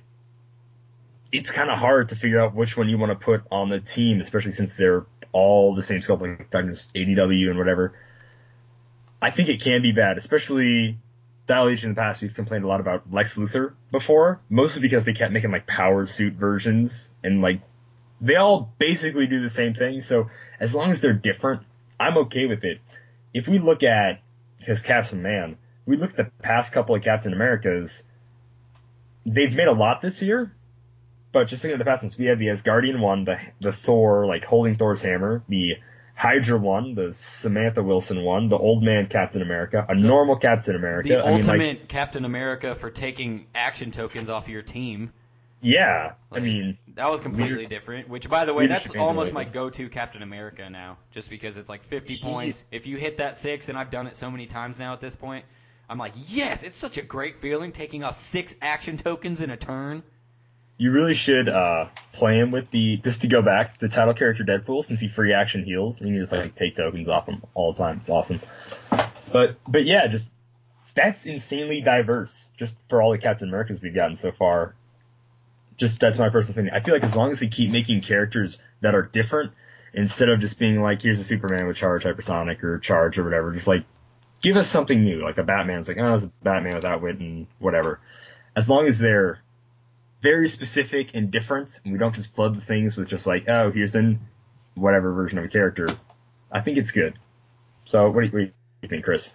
[1.33, 3.81] it's kind of hard to figure out which one you want to put on the
[3.81, 7.93] team, especially since they're all the same sculpt, like ADW and whatever.
[9.21, 10.97] I think it can be bad, especially
[11.47, 12.21] Dial H in the past.
[12.21, 16.05] We've complained a lot about Lex Luthor before, mostly because they kept making like power
[16.05, 17.61] suit versions and like
[18.21, 20.01] they all basically do the same thing.
[20.01, 21.63] So as long as they're different,
[21.99, 22.79] I'm okay with it.
[23.33, 24.21] If we look at
[24.59, 28.03] his Captain Man, we look at the past couple of Captain Americas,
[29.25, 30.53] they've made a lot this year,
[31.31, 34.25] but just thinking of the past ones, we had the Asgardian one, the the Thor
[34.25, 35.75] like holding Thor's hammer, the
[36.17, 41.09] Hydra one, the Samantha Wilson one, the old man Captain America, a normal Captain America.
[41.09, 45.13] The I mean, ultimate like, Captain America for taking action tokens off of your team.
[45.61, 46.13] yeah.
[46.31, 48.09] I mean, that was completely leader- different.
[48.09, 51.83] Which, by the way, that's almost my go-to Captain America now, just because it's like
[51.83, 52.63] 50 He- points.
[52.71, 55.15] If you hit that six, and I've done it so many times now at this
[55.15, 55.45] point,
[55.87, 59.57] I'm like, yes, it's such a great feeling taking off six action tokens in a
[59.57, 60.01] turn.
[60.77, 64.43] You really should uh play him with the just to go back the title character
[64.43, 67.43] Deadpool since he free action heals and you can just like take tokens off him
[67.53, 67.97] all the time.
[67.97, 68.41] It's awesome.
[69.31, 70.29] But but yeah, just
[70.95, 74.75] that's insanely diverse just for all the Captain Americas we've gotten so far.
[75.77, 76.75] Just that's my personal opinion.
[76.75, 79.51] I feel like as long as they keep making characters that are different
[79.93, 83.53] instead of just being like here's a Superman with charge hypersonic or charge or whatever,
[83.53, 83.83] just like
[84.41, 85.23] give us something new.
[85.23, 87.99] Like a Batman's like, oh, it's a Batman without wit and whatever.
[88.55, 89.39] As long as they're
[90.21, 93.71] very specific and different, and we don't just flood the things with just like, oh,
[93.71, 94.19] here's an
[94.75, 95.89] whatever version of a character.
[96.51, 97.17] I think it's good.
[97.85, 98.51] So what do you, what do
[98.81, 99.29] you think, Chris?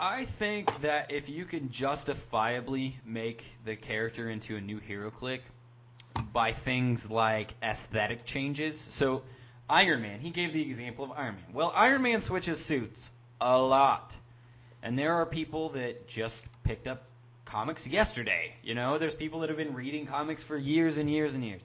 [0.00, 5.42] I think that if you can justifiably make the character into a new hero click
[6.32, 9.22] by things like aesthetic changes, so
[9.68, 11.44] Iron Man, he gave the example of Iron Man.
[11.52, 13.10] Well, Iron Man switches suits
[13.40, 14.16] a lot.
[14.82, 17.04] And there are people that just picked up
[17.48, 18.54] comics yesterday.
[18.62, 21.62] You know, there's people that have been reading comics for years and years and years.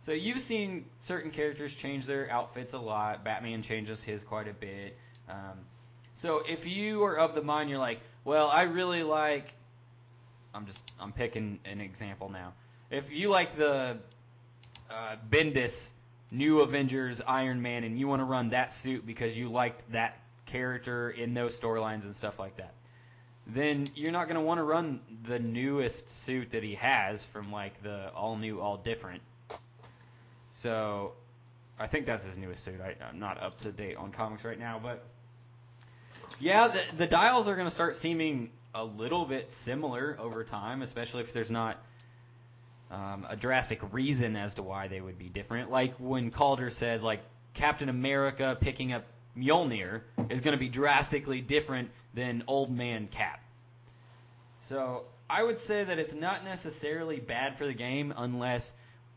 [0.00, 3.24] So you've seen certain characters change their outfits a lot.
[3.24, 4.96] Batman changes his quite a bit.
[5.28, 5.58] Um,
[6.14, 9.52] so if you are of the mind, you're like, well, I really like.
[10.54, 12.54] I'm just I'm picking an example now.
[12.90, 13.98] If you like the
[14.90, 15.90] uh, Bendis
[16.30, 20.18] New Avengers Iron Man and you want to run that suit because you liked that
[20.46, 22.74] character in those storylines and stuff like that,
[23.46, 27.52] then you're not going to want to run the newest suit that he has from
[27.52, 29.22] like the all new, all different.
[30.50, 31.12] So
[31.78, 32.80] I think that's his newest suit.
[32.80, 35.04] I, I'm not up to date on comics right now, but
[36.40, 40.82] yeah, the, the dials are going to start seeming a little bit similar over time,
[40.82, 41.78] especially if there's not
[42.90, 45.70] um, a drastic reason as to why they would be different.
[45.70, 47.20] Like when Calder said, like
[47.54, 49.04] Captain America picking up
[49.36, 53.40] Mjolnir is going to be drastically different than Old Man Cap.
[54.62, 58.72] So I would say that it's not necessarily bad for the game unless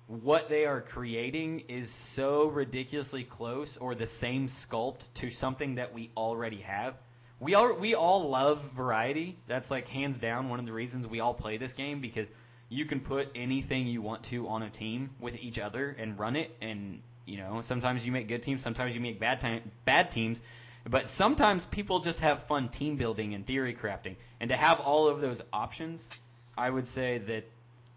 [0.08, 5.94] what they are creating is so ridiculously close or the same sculpt to something that
[5.94, 6.96] we already have.
[7.40, 9.38] We all we all love variety.
[9.48, 12.28] That's like hands down one of the reasons we all play this game because
[12.70, 16.36] you can put anything you want to on a team with each other and run
[16.36, 20.12] it and you know sometimes you make good teams sometimes you make bad time, bad
[20.12, 20.42] teams
[20.90, 25.08] but sometimes people just have fun team building and theory crafting and to have all
[25.08, 26.10] of those options
[26.58, 27.46] i would say that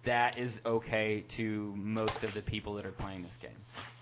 [0.04, 3.50] that is okay to most of the people that are playing this game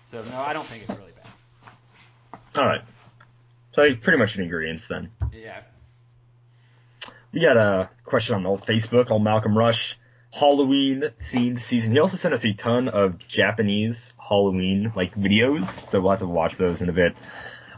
[0.09, 2.81] so no i don't think it's really bad All right.
[3.73, 5.11] So pretty much an agreement then.
[5.31, 5.61] yeah
[7.31, 9.97] We got a question on old Facebook, old Malcolm Rush.
[10.31, 11.91] Halloween themed season.
[11.91, 16.27] He also sent us a ton of Japanese Halloween like videos, so we'll have to
[16.27, 17.15] watch those in a bit.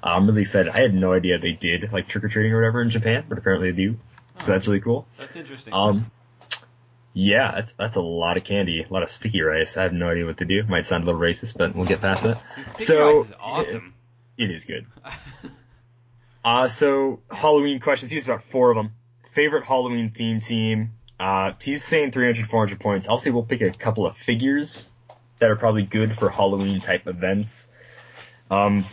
[0.03, 0.71] I'm really excited.
[0.73, 3.37] I had no idea they did like trick or treating or whatever in Japan, but
[3.37, 3.97] apparently they do.
[4.41, 5.07] So that's really cool.
[5.17, 5.73] That's interesting.
[5.73, 6.11] Um,
[7.13, 9.77] yeah, that's that's a lot of candy, a lot of sticky rice.
[9.77, 10.63] I have no idea what to do.
[10.63, 12.41] Might sound a little racist, but we'll get past that.
[12.67, 13.93] Sticky so rice is awesome.
[14.37, 14.85] It is good.
[16.45, 18.11] Uh, so Halloween questions.
[18.11, 18.91] He's about four of them.
[19.31, 20.91] Favorite Halloween theme team.
[21.20, 23.07] Uh, he's saying 300, 400 points.
[23.07, 24.88] I'll say we'll pick a couple of figures
[25.39, 27.68] that are probably good for Halloween type events.
[28.49, 28.86] Um,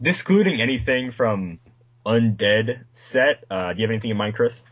[0.00, 1.58] discluding anything from
[2.06, 3.44] undead set.
[3.50, 4.62] Uh, do you have anything in mind, Chris?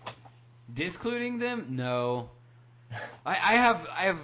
[0.72, 1.68] Discluding them?
[1.70, 2.30] No.
[3.24, 4.18] I, I have I have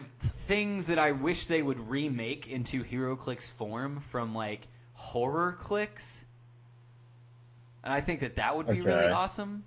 [0.46, 4.66] things that I wish they would remake into HeroClix form from like
[4.98, 5.88] HorrorClix,
[7.84, 9.64] and I think that that would be really awesome.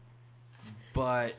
[0.94, 1.36] But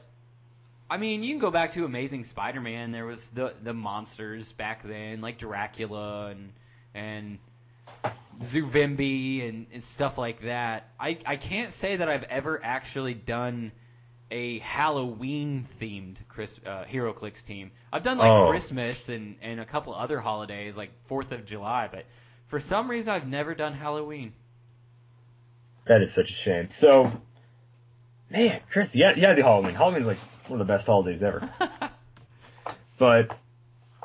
[0.92, 2.92] I mean, you can go back to Amazing Spider-Man.
[2.92, 6.52] There was the the monsters back then, like Dracula and
[6.94, 7.38] and
[8.42, 10.90] Zuvembie and, and stuff like that.
[11.00, 13.72] I I can't say that I've ever actually done
[14.30, 17.70] a Halloween themed Chris uh, HeroClix team.
[17.90, 18.50] I've done like Oh.
[18.50, 22.04] Christmas and and a couple other holidays like Fourth of July, but
[22.48, 24.34] for some reason I've never done Halloween.
[25.86, 26.70] That is such a shame.
[26.70, 27.10] So,
[28.28, 29.74] man, Chris, yeah, yeah, the Halloween.
[29.74, 30.18] Halloween is like
[30.48, 31.48] one of the best holidays ever.
[32.98, 33.36] but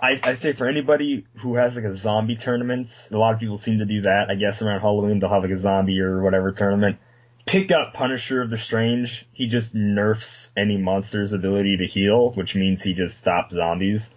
[0.01, 3.57] I, I say for anybody who has like a zombie tournament, a lot of people
[3.57, 4.29] seem to do that.
[4.29, 6.97] I guess around Halloween they'll have like a zombie or whatever tournament.
[7.45, 9.25] Pick up Punisher of the Strange.
[9.31, 14.13] He just nerfs any monster's ability to heal, which means he just stops zombies.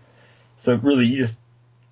[0.58, 1.38] So really, you just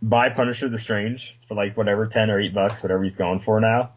[0.02, 3.40] buy Punisher of the Strange for like whatever ten or eight bucks, whatever he's going
[3.40, 3.92] for now.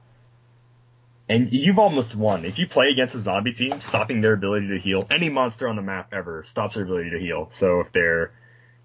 [1.32, 2.44] And you've almost won.
[2.46, 5.76] If you play against a zombie team, stopping their ability to heal, any monster on
[5.78, 7.48] the map ever stops their ability to heal.
[7.52, 8.34] So if they're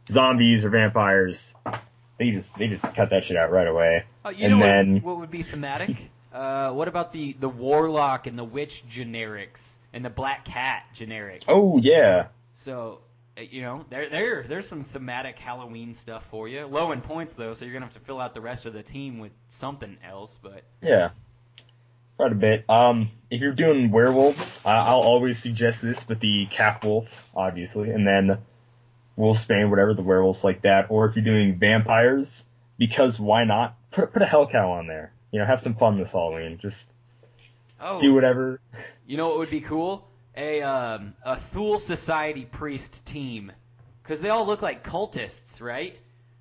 [0.08, 1.54] zombies or vampires,
[2.18, 4.04] they just they just cut that shit out right away.
[4.24, 6.10] Oh, you And know what- then- what, would be thematic?
[6.32, 11.42] uh, what about the the warlock and the witch generics and the black cat generic?
[11.48, 13.00] Oh yeah, So,
[13.36, 16.64] uh, you know, there there there's some thematic Halloween stuff for you.
[16.66, 18.82] Low in points though, so you're gonna have to fill out the rest of the
[18.84, 20.38] team with something else.
[20.40, 21.10] But yeah,
[22.16, 22.68] quite a bit.
[22.68, 28.06] Um, if you're doing werewolves, I, I'll always suggest this with the Capwolf, obviously, and
[28.06, 28.38] then
[29.18, 30.86] wolfsbane, whatever the werewolves like that.
[30.90, 32.44] Or if you're doing vampires,
[32.78, 33.76] because why not?
[33.90, 35.12] Put put a Hellcow on there.
[35.30, 36.58] You know, have some fun this Halloween.
[36.60, 36.90] Just
[37.80, 38.60] oh, do whatever.
[39.06, 40.06] you know what would be cool?
[40.36, 43.52] A um a Thule Society priest team,
[44.02, 45.98] because they all look like cultists, right?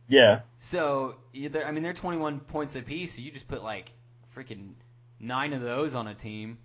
[0.08, 0.42] Yeah.
[0.60, 3.16] So I mean they're 21 points apiece.
[3.16, 3.92] So you just put like
[4.36, 4.74] freaking
[5.20, 6.58] nine of those on a team.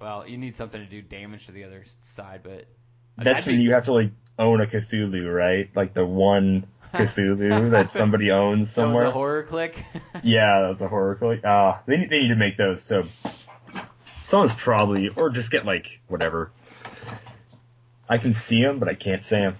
[0.00, 2.66] Well, you need something to do damage to the other side, but
[3.16, 5.70] That's when be- you have to like own a Cthulhu, right?
[5.74, 9.04] Like the one Cthulhu that somebody owns That was somewhere.
[9.06, 9.82] a horror click.
[10.22, 11.40] yeah, that was a horror click.
[11.44, 12.82] Ah, they need they need to make those.
[12.82, 13.04] So
[14.22, 16.50] someone's probably or just get like whatever.
[18.08, 19.56] I can see him, but I can't say him.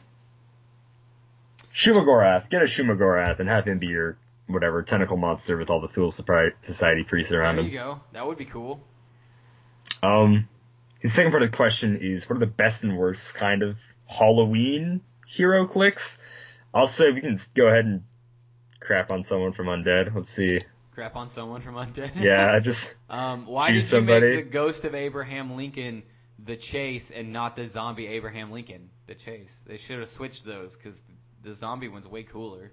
[1.75, 4.17] Shumagorath, get a Shumagorath and have him be your
[4.47, 7.65] whatever tentacle monster with all the Thule Society priests around him.
[7.65, 7.73] there him.
[7.73, 8.01] you go.
[8.13, 8.81] That would be cool.
[10.03, 10.49] Um,
[11.01, 13.77] his second part of the question is, what are the best and worst kind of
[14.07, 16.19] Halloween hero clicks?
[16.73, 18.03] I'll say we can go ahead and
[18.81, 20.15] crap on someone from Undead.
[20.15, 20.61] Let's see.
[20.95, 22.13] Crap on someone from Undead.
[22.21, 24.37] Yeah, I just Um, why did you somebody.
[24.37, 26.03] make the ghost of Abraham Lincoln
[26.45, 29.63] the chase and not the zombie Abraham Lincoln the chase?
[29.67, 31.03] They should have switched those because
[31.43, 32.73] the zombie one's way cooler.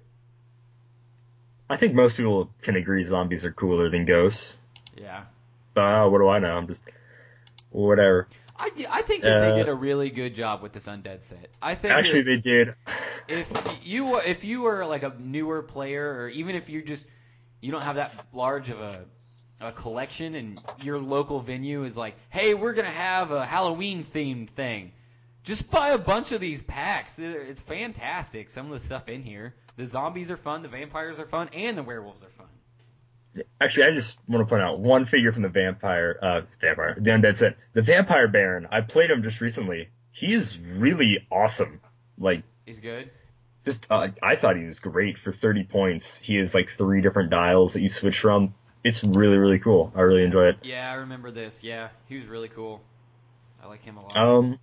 [1.72, 4.58] I think most people can agree zombies are cooler than ghosts.
[4.98, 5.24] Yeah.
[5.74, 6.52] But uh, what do I know?
[6.58, 6.84] I'm just
[7.70, 8.28] whatever.
[8.58, 11.50] I I think that Uh, they did a really good job with this undead set.
[11.62, 12.76] I think Actually, they did.
[13.28, 13.52] if
[13.84, 17.06] you were if you were like a newer player or even if you just
[17.62, 19.06] you don't have that large of a
[19.62, 24.04] a collection and your local venue is like, "Hey, we're going to have a Halloween
[24.04, 24.92] themed thing."
[25.44, 27.18] Just buy a bunch of these packs.
[27.18, 28.50] It's fantastic.
[28.50, 29.56] Some of the stuff in here.
[29.78, 32.48] The zombies are fun, the vampires are fun, and the werewolves are fun.
[33.62, 37.12] Actually, I just want to point out one figure from the vampire, uh, vampire, the
[37.12, 37.58] undead set.
[37.74, 38.68] The vampire baron.
[38.72, 39.90] I played him just recently.
[40.12, 41.80] He is really awesome.
[42.20, 43.10] Like He's good.
[43.64, 46.18] just uh, I thought he was great for 30 points.
[46.18, 48.54] He has like three different dials that you switch from.
[48.84, 49.94] It's really really cool.
[49.96, 50.58] I really enjoy it.
[50.64, 51.64] Yeah, I remember this.
[51.64, 52.82] Yeah, he was really cool.
[53.64, 54.18] I like him a lot.
[54.18, 54.60] Um,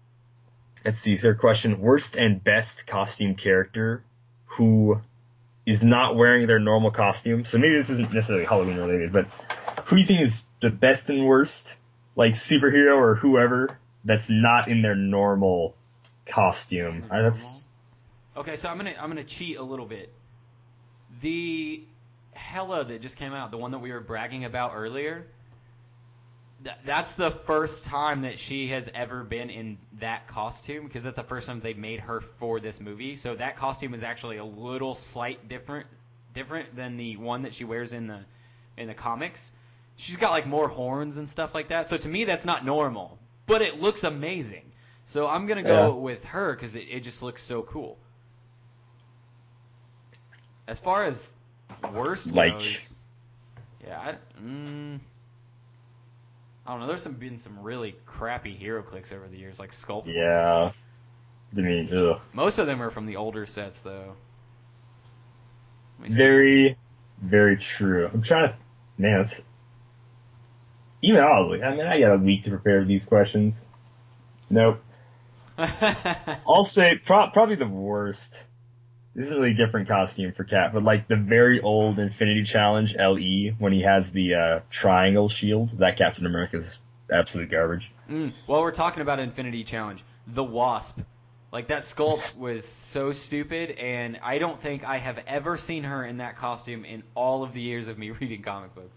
[0.85, 1.17] let's see.
[1.17, 4.03] Third question: worst and best costume character
[4.45, 5.01] who
[5.67, 7.45] is not wearing their normal costume.
[7.45, 9.27] So maybe this isn't necessarily Halloween related, but
[9.85, 11.75] who do you think is the best and worst,
[12.17, 15.75] like superhero or whoever that's not in their normal
[16.27, 17.05] costume?
[17.11, 17.69] Uh, that's
[18.39, 20.13] Okay, so I'm gonna I'm gonna cheat a little bit.
[21.21, 21.83] The
[22.33, 25.27] Hella that just came out, the one that we were bragging about earlier.
[26.65, 31.17] Th- that's the first time that she has ever been in that costume because that's
[31.17, 33.15] the first time they made her for this movie.
[33.17, 35.87] So that costume is actually a little slight different
[36.35, 38.21] different than the one that she wears in the
[38.77, 39.53] in the comics.
[39.97, 41.87] She's got like more horns and stuff like that.
[41.89, 44.65] So to me that's not normal, but it looks amazing.
[45.05, 45.95] So I'm going to go Yeah.
[45.95, 47.99] with her cuz it, it just looks so cool.
[50.67, 51.31] As far as
[51.93, 52.95] worst Like- goes,
[53.85, 55.01] yeah, I, mm,
[56.69, 56.87] I don't know.
[56.87, 60.07] There's some been some really crappy HeroClix over the years, like sculpt.
[60.07, 60.73] Yeah.
[61.57, 62.21] I mean, ugh.
[62.35, 64.13] Most of them are from the older sets, though.
[65.99, 66.77] Very,
[67.23, 68.11] very true.
[68.13, 68.57] I'm trying to,
[68.99, 69.41] man, it's,
[71.01, 73.65] even oddly, I mean, I got a week to prepare these questions.
[74.51, 74.83] Nope.
[75.59, 78.35] I'll say pro- probably the worst.
[79.19, 82.95] This is a really different costume for Cat, but like the very old Infinity Challenge
[82.95, 86.79] LE when he has the uh, triangle shield, that Captain America's
[87.11, 87.91] absolute garbage.
[88.09, 91.01] Mm, while we're talking about Infinity Challenge, the Wasp,
[91.51, 96.05] like that sculpt was so stupid, and I don't think I have ever seen her
[96.05, 98.97] in that costume in all of the years of me reading comic books.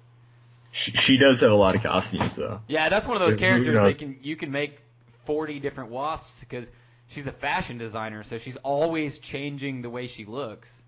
[0.71, 2.61] She, she does have a lot of costumes though.
[2.67, 4.77] Yeah, that's one of those characters they can you can make
[5.25, 6.69] forty different wasps because
[7.11, 10.81] she's a fashion designer, so she's always changing the way she looks.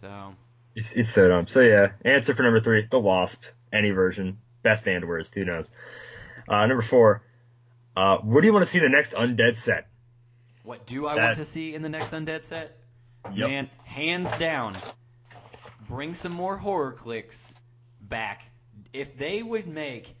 [0.00, 0.34] So
[0.74, 1.46] It's, it's so dumb.
[1.46, 5.70] So yeah, answer for number three, the Wasp, any version, best and worst, who knows.
[6.48, 7.22] Uh, number four,
[7.96, 9.88] uh, where do you want to see the next Undead set?
[10.62, 12.76] what do I That- want to see in the next Undead set?
[13.32, 13.48] Yep.
[13.48, 14.76] Man, hands down,
[15.88, 17.54] bring some more HorrorClix
[18.00, 18.42] back.
[18.92, 20.14] If they would make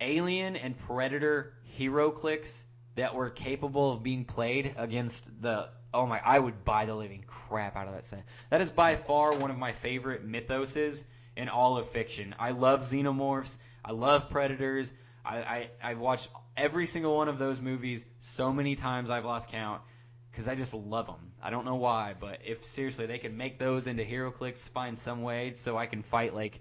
[0.00, 2.63] Alien and Predator HeroClix
[2.96, 7.24] that were capable of being played against the oh my, I would buy the living
[7.26, 8.24] crap out of that set.
[8.50, 11.04] That is by far one of my favorite mythoses
[11.36, 12.34] in all of fiction.
[12.38, 13.56] I love xenomorphs.
[13.84, 14.92] I love predators.
[15.24, 19.48] I, I I've watched every single one of those movies so many times I've lost
[19.48, 19.82] count
[20.30, 21.32] because I just love them.
[21.42, 25.22] I don't know why, but if seriously they could make those into HeroClix, find some
[25.22, 26.60] way so I can fight like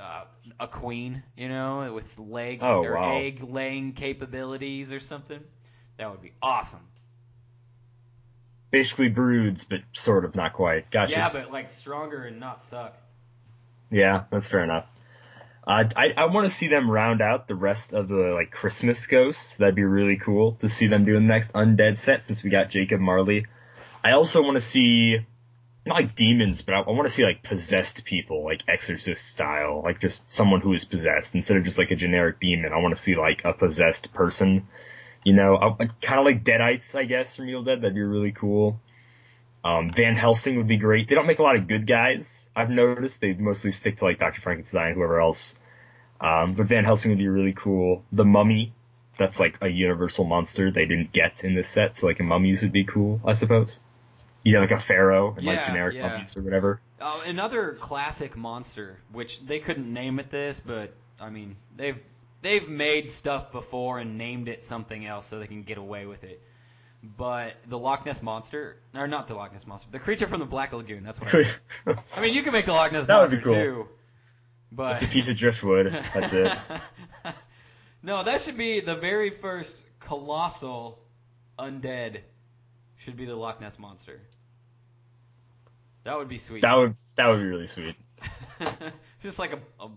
[0.00, 0.24] uh,
[0.58, 3.18] a queen, you know, with leg Oh, or wow.
[3.18, 5.40] egg laying capabilities or something,
[5.98, 6.80] that would be awesome.
[8.70, 10.90] Basically broods, but sort of not quite.
[10.90, 11.12] Gotcha.
[11.12, 12.96] Yeah, but like stronger and not suck.
[13.90, 14.86] Yeah, that's fair enough.
[15.66, 19.06] Uh, I I want to see them round out the rest of the like Christmas
[19.06, 19.56] ghosts.
[19.56, 22.70] That'd be really cool to see them doing the next undead set since we got
[22.70, 23.46] Jacob Marley.
[24.02, 25.18] I also want to see
[25.86, 29.82] not like demons, but I, I want to see like possessed people, like Exorcist style,
[29.84, 32.72] like just someone who is possessed instead of just like a generic demon.
[32.72, 34.68] I want to see like a possessed person.
[35.24, 37.82] You know, kind of like Deadites, I guess, from Evil Dead.
[37.82, 38.80] That'd be really cool.
[39.62, 41.08] Um, Van Helsing would be great.
[41.08, 42.48] They don't make a lot of good guys.
[42.56, 44.40] I've noticed they mostly stick to like Dr.
[44.40, 45.54] Frankenstein, whoever else.
[46.20, 48.04] Um, but Van Helsing would be really cool.
[48.12, 48.72] The Mummy,
[49.18, 52.62] that's like a universal monster they didn't get in this set, so like a mummies
[52.62, 53.78] would be cool, I suppose.
[54.42, 56.08] Yeah, like a pharaoh and like generic yeah.
[56.08, 56.80] mummies or whatever.
[57.00, 61.98] Oh, another classic monster, which they couldn't name it this, but I mean they've
[62.42, 66.24] they've made stuff before and named it something else so they can get away with
[66.24, 66.40] it.
[67.02, 70.46] But the Loch Ness monster, or not the Loch Ness monster, the creature from the
[70.46, 71.02] Black Lagoon.
[71.02, 71.34] That's what.
[71.34, 71.98] I, Mean.
[72.16, 73.54] I mean, you can make the Loch Ness That would be cool.
[73.54, 73.88] too.
[74.72, 75.92] But it's a piece of driftwood.
[76.14, 76.52] That's it.
[78.02, 80.98] no, that should be the very first colossal
[81.58, 82.20] undead.
[83.00, 84.20] Should be the Loch Ness monster.
[86.04, 86.60] That would be sweet.
[86.60, 87.96] That would that would be really sweet.
[89.22, 89.88] Just like a, a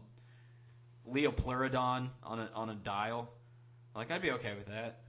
[1.12, 3.30] Liopleurodon on a on a dial.
[3.94, 5.00] Like I'd be okay with that.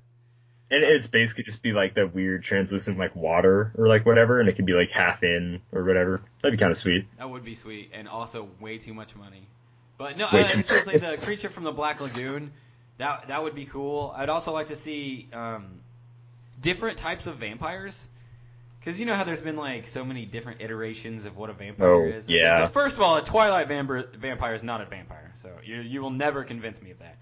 [0.72, 4.49] And it's basically just be like that weird translucent like water or like whatever, and
[4.49, 6.22] it could be like half in or whatever.
[6.42, 7.07] That'd be kind of sweet.
[7.18, 9.47] That would be sweet, and also way too much money.
[9.99, 12.51] But no, uh, seriously, the creature from the Black Lagoon,
[12.97, 14.12] that that would be cool.
[14.16, 15.80] I'd also like to see um,
[16.61, 18.09] different types of vampires,
[18.80, 21.88] because you know how there's been like so many different iterations of what a vampire
[21.90, 22.28] Oh, is.
[22.28, 22.66] yeah.
[22.66, 26.02] So first of all, a Twilight vampire, vampire is not a vampire, so you you
[26.02, 27.16] will never convince me of that.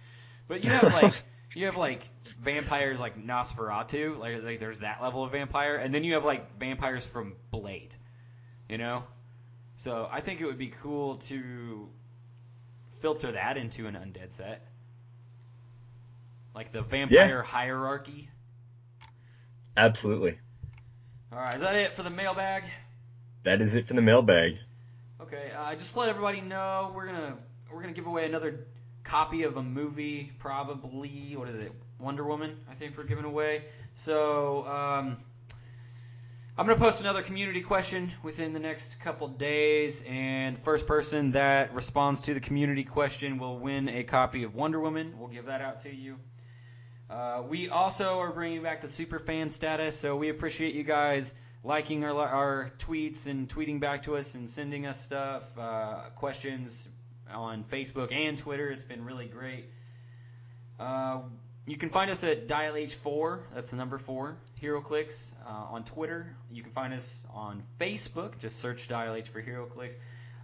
[0.48, 1.14] But you have like
[1.54, 2.02] you have like
[2.42, 6.58] vampires like Nosferatu, like like there's that level of vampire, and then you have like
[6.58, 7.94] vampires from Blade,
[8.68, 9.04] you know.
[9.78, 11.88] So I think it would be cool to
[13.00, 14.64] filter that into an undead set,
[16.54, 18.28] like the vampire hierarchy.
[19.76, 20.38] Absolutely.
[21.32, 22.64] All right, is that it for the mailbag?
[23.44, 24.58] That is it for the mailbag.
[25.20, 27.36] Okay, uh, just to let everybody know, we're gonna
[27.72, 28.66] we're gonna give away another
[29.02, 32.58] copy of a movie, probably what is it, Wonder Woman?
[32.70, 33.64] I think we're giving away.
[33.94, 35.16] So um,
[36.58, 41.32] I'm gonna post another community question within the next couple days, and the first person
[41.32, 45.14] that responds to the community question will win a copy of Wonder Woman.
[45.18, 46.18] We'll give that out to you.
[47.12, 51.34] Uh, we also are bringing back the super fan status, so we appreciate you guys
[51.62, 56.88] liking our our tweets and tweeting back to us and sending us stuff, uh, questions
[57.30, 58.70] on Facebook and Twitter.
[58.70, 59.66] It's been really great.
[60.80, 61.20] Uh,
[61.66, 63.40] you can find us at Dial H4.
[63.54, 64.38] That's the number four.
[64.62, 66.34] HeroClix uh, on Twitter.
[66.50, 68.38] You can find us on Facebook.
[68.38, 69.96] Just search Dial H for HeroClix.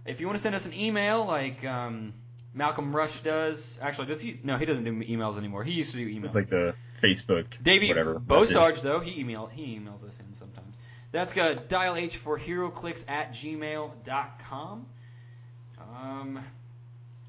[0.05, 2.13] If you want to send us an email, like um,
[2.53, 4.39] Malcolm Rush does, actually, does he?
[4.43, 5.63] No, he doesn't do emails anymore.
[5.63, 6.25] He used to do emails.
[6.25, 8.19] It's like the Facebook, Davey whatever.
[8.19, 10.75] Bosarge though he email he emails us in sometimes.
[11.11, 14.85] That's got dial H for HeroClix at gmail.com.
[15.79, 16.39] Um,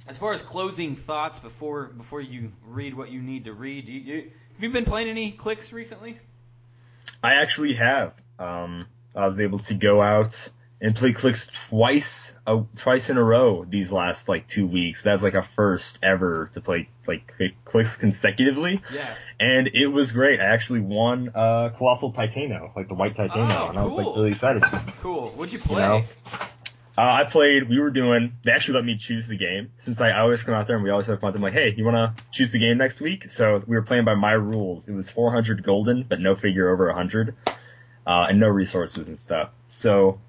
[0.07, 4.01] as far as closing thoughts before before you read what you need to read, you,
[4.01, 6.19] you, have you been playing any clicks recently?
[7.23, 8.15] I actually have.
[8.39, 10.49] Um, I was able to go out
[10.83, 15.03] and play clicks twice, uh, twice in a row these last like two weeks.
[15.03, 17.33] That's like a first ever to play like
[17.65, 19.15] clicks consecutively, Yeah.
[19.39, 20.41] and it was great.
[20.41, 24.07] I actually won uh, Colossal Titano, like the white Titano, Oh, and I was like
[24.07, 24.63] really excited.
[25.03, 25.29] Cool.
[25.37, 25.83] What'd you play?
[25.83, 26.05] know?
[26.99, 27.69] Uh, I played.
[27.69, 28.33] We were doing.
[28.45, 30.85] They actually let me choose the game since I, I always come out there and
[30.85, 31.35] we always have fun.
[31.35, 33.31] I'm like, hey, you want to choose the game next week?
[33.31, 34.87] So we were playing by my rules.
[34.89, 37.35] It was 400 golden, but no figure over 100,
[38.07, 39.49] uh, and no resources and stuff.
[39.69, 40.21] So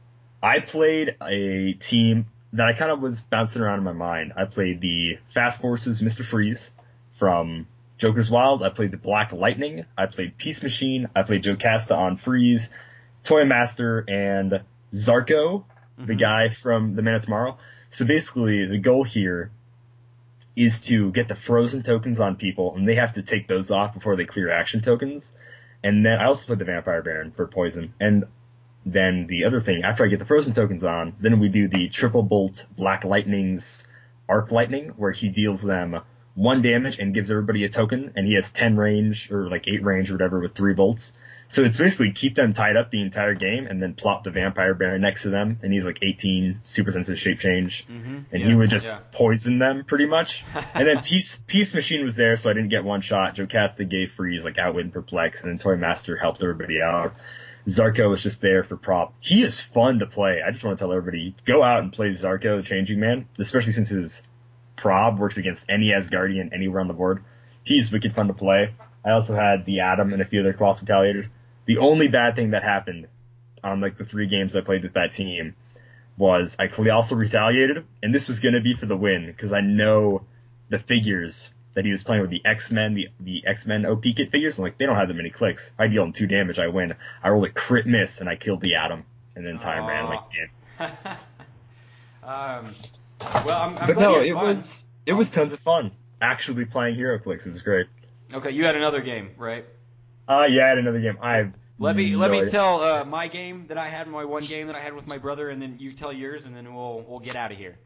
[0.43, 4.33] I played a team that I kind of was bouncing around in my mind.
[4.35, 6.25] I played the Fast Forces Mr.
[6.25, 6.71] Freeze
[7.17, 7.67] from
[7.97, 8.63] Joker's Wild.
[8.63, 9.85] I played the Black Lightning.
[9.97, 11.07] I played Peace Machine.
[11.15, 12.69] I played Jocasta on Freeze,
[13.23, 14.61] Toy Master, and
[14.93, 15.63] Zarko,
[15.97, 16.19] the Mhm.
[16.19, 17.57] guy from The Man of Tomorrow.
[17.89, 19.51] So basically, the goal here
[20.55, 23.93] is to get the frozen tokens on people, and they have to take those off
[23.93, 25.37] before they clear action tokens.
[25.83, 27.93] And then I also played the Vampire Baron for poison.
[27.99, 28.25] And
[28.85, 31.89] then the other thing, after I get the frozen tokens on, then we do the
[31.89, 33.87] triple bolt Black Lightning's
[34.27, 35.99] Arc Lightning, where he deals them
[36.35, 39.83] one damage and gives everybody a token, and he has 10 range, or like 8
[39.83, 41.13] range or whatever with 3 bolts.
[41.49, 44.73] So it's basically keep them tied up the entire game, and then plop the Vampire
[44.73, 48.23] Baron next to them, and he's like 18 super sensitive shape change, Mhm.
[48.31, 48.99] and Yeah, he would just yeah.
[49.11, 50.45] poison them pretty much.
[50.73, 53.35] and then Peace Peace Machine was there, so I didn't get one shot.
[53.35, 57.13] Jocasta gave freeze, like outwit and perplex, and then Toy Master helped everybody out.
[57.67, 59.13] Zarko was just there for prop.
[59.19, 60.41] He is fun to play.
[60.45, 63.73] I just want to tell everybody, go out and play Zarko, the Changing Man, especially
[63.73, 64.23] since his
[64.75, 67.23] prob works against any Asgardian anywhere on the board.
[67.63, 68.73] He's wicked fun to play.
[69.05, 71.27] I also had the Atom and a few other Cross Retaliators.
[71.65, 73.07] The only bad thing that happened
[73.63, 75.55] on like the three games I played with that team
[76.17, 79.61] was I also retaliated, and this was going to be for the win because I
[79.61, 80.23] know
[80.69, 84.03] the figures that he was playing with the X Men, the the X Men OP
[84.03, 84.57] kit figures.
[84.57, 85.71] I'm like, they don't have that many clicks.
[85.79, 86.93] I deal them two damage, I win.
[87.23, 89.05] I roll a crit miss, and I killed the Atom,
[89.35, 90.05] and then time ran.
[90.05, 91.17] I'm like, damn.
[92.23, 92.75] um,
[93.45, 94.55] well, I'm, I'm But glad no, it fun.
[94.57, 95.91] was it was tons of fun.
[96.21, 97.87] Actually playing HeroClix, it was great.
[98.33, 99.65] Okay, you had another game, right?
[100.27, 101.17] Uh yeah, I had another game.
[101.21, 102.51] I Let me no let me idea.
[102.51, 105.17] tell uh, my game that I had, my one game that I had with my
[105.17, 107.77] brother, and then you tell yours, and then we'll we'll get out of here.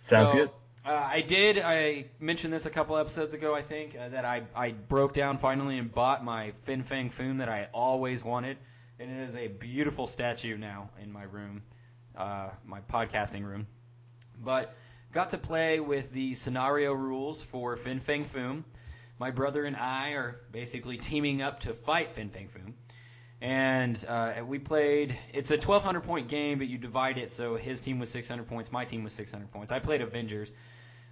[0.00, 0.50] Sounds So, good.
[0.84, 1.60] Uh, I did.
[1.60, 5.38] I mentioned this a couple episodes ago, I think, uh, that I, I broke down
[5.38, 8.56] finally and bought my Fin Fang Foom that I always wanted,
[8.98, 11.62] and it is a beautiful statue now in my room,
[12.16, 13.68] uh, my podcasting room.
[14.42, 14.74] But
[15.12, 18.64] got to play with the scenario rules for Fin Fang Foom.
[19.20, 22.72] My brother and I are basically teaming up to fight Fin Fang Foom.
[23.40, 25.16] And uh, we played.
[25.32, 28.72] It's a 1,200 point game, but you divide it so his team was 600 points,
[28.72, 29.70] my team was 600 points.
[29.70, 30.50] I played Avengers.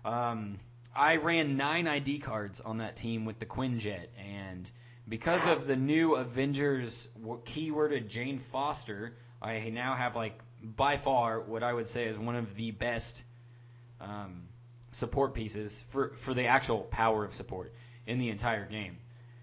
[0.05, 0.59] Um,
[0.95, 4.71] I ran nine ID cards on that team with the Quinjet, and
[5.09, 7.09] because of the new Avengers
[7.45, 12.37] keyworded Jane Foster, I now have like by far what I would say is one
[12.37, 13.23] of the best
[14.01, 14.43] um,
[14.93, 17.75] support pieces for for the actual power of support
[18.07, 18.99] in the entire game.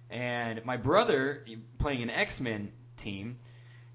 [0.09, 1.45] And my brother,
[1.79, 3.39] playing an X Men team,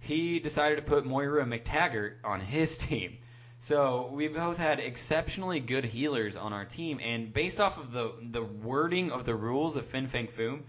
[0.01, 3.19] he decided to put Moira McTaggart on his team.
[3.63, 8.13] So we both had exceptionally good healers on our team, and based off of the
[8.21, 10.63] the wording of the rules of Fin Fang Foom,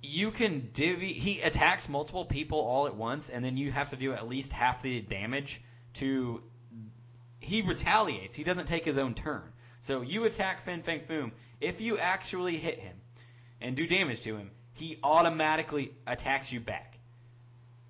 [0.00, 1.12] you can divvy.
[1.12, 4.52] He attacks multiple people all at once, and then you have to do at least
[4.52, 5.60] half the damage
[5.94, 6.40] to.
[7.40, 8.36] He retaliates.
[8.36, 9.42] He doesn't take his own turn.
[9.80, 11.32] So you attack Fin Fang Foom.
[11.60, 12.94] If you actually hit him
[13.60, 16.89] and do damage to him, he automatically attacks you back.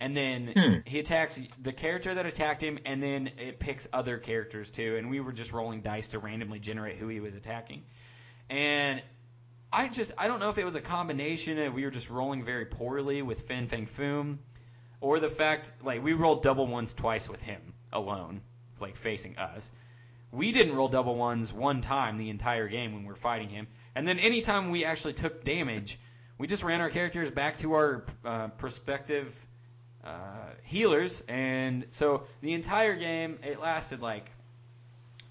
[0.00, 0.74] And then Hmm.
[0.86, 4.96] he attacks the character that attacked him, and then it picks other characters too.
[4.96, 7.82] And we were just rolling dice to randomly generate who he was attacking.
[8.48, 9.02] And
[9.72, 12.44] I just I don't know if it was a combination of we were just rolling
[12.44, 14.38] very poorly with Fin Fang Foom.
[15.02, 17.60] or the fact like we rolled double ones twice with him
[17.92, 18.40] alone,
[18.80, 19.70] like facing us.
[20.32, 23.66] We didn't roll double ones one time the entire game when we were fighting him,
[23.94, 25.98] and then anytime we actually took damage,
[26.38, 29.34] we just ran our characters back to our uh, prospective
[30.04, 34.30] uh, healers, and so the entire game it lasted like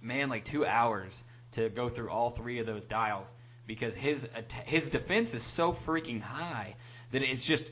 [0.01, 3.33] man like two hours to go through all three of those dials
[3.65, 4.27] because his
[4.65, 6.75] his defense is so freaking high
[7.11, 7.65] that it's just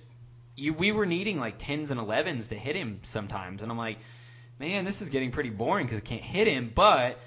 [0.55, 3.99] you we were needing like tens and elevens to hit him sometimes, and I'm like,
[4.59, 6.71] man, this is getting pretty boring because I can't hit him.
[6.73, 7.19] But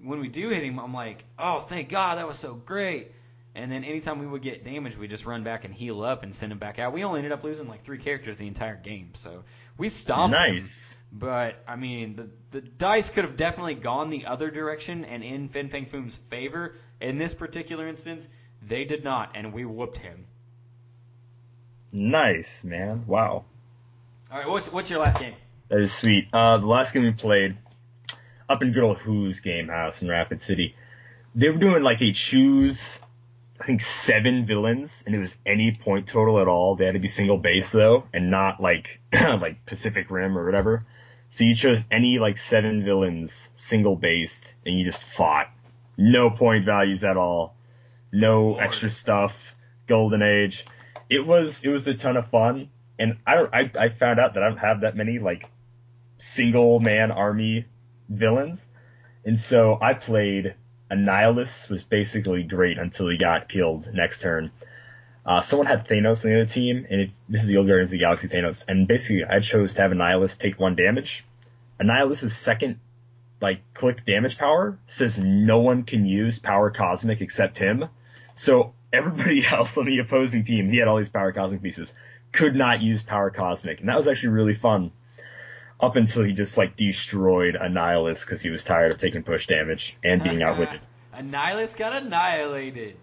[0.00, 3.12] when we do hit him, I'm like, oh, thank God, that was so great.
[3.56, 6.34] And then anytime we would get damage, we just run back and heal up and
[6.34, 6.92] send him back out.
[6.92, 9.44] We only ended up losing like three characters the entire game, so
[9.78, 10.54] we stomped him.
[10.54, 10.98] Nice.
[11.10, 15.48] But I mean, the the dice could have definitely gone the other direction and in
[15.48, 16.76] Fin Fang Foom's favor.
[17.00, 18.28] In this particular instance,
[18.60, 20.26] they did not, and we whooped him.
[21.92, 23.04] Nice, man.
[23.06, 23.46] Wow.
[24.30, 25.34] All right, what's what's your last game?
[25.68, 26.28] That is sweet.
[26.30, 27.56] Uh, the last game we played,
[28.50, 30.74] up in good old Who's Game House in Rapid City,
[31.34, 32.98] they were doing like a choose,
[33.60, 36.76] I think seven villains, and it was any point total at all.
[36.76, 40.84] They had to be single base though, and not like like Pacific Rim or whatever.
[41.28, 45.50] So you chose any like seven villains, single based, and you just fought.
[45.96, 47.56] No point values at all.
[48.12, 48.62] No Lord.
[48.62, 49.34] extra stuff.
[49.86, 50.66] Golden Age.
[51.08, 52.68] It was it was a ton of fun,
[52.98, 55.48] and I I I found out that I don't have that many like
[56.18, 57.66] single man army
[58.08, 58.68] villains,
[59.24, 60.54] and so I played
[60.90, 64.50] Annihilus was basically great until he got killed next turn.
[65.24, 67.90] Uh, someone had Thanos on the other team, and it, this is the old Guardians
[67.90, 71.24] of the Galaxy Thanos, and basically I chose to have Annihilus take one damage.
[71.80, 72.78] Annihilus's second,
[73.40, 77.86] like, click damage power says no one can use Power Cosmic except him.
[78.34, 81.92] So everybody else on the opposing team, he had all these Power Cosmic pieces,
[82.30, 84.92] could not use Power Cosmic, and that was actually really fun.
[85.78, 89.96] Up until he just, like, destroyed Annihilus because he was tired of taking push damage
[90.02, 90.80] and being outwitted.
[91.14, 92.96] Annihilus got annihilated.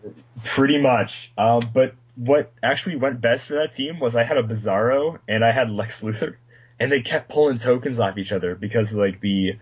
[0.43, 1.31] Pretty much.
[1.37, 5.43] Um, but what actually went best for that team was I had a Bizarro and
[5.43, 6.35] I had Lex Luthor,
[6.79, 9.57] and they kept pulling tokens off each other because of, like the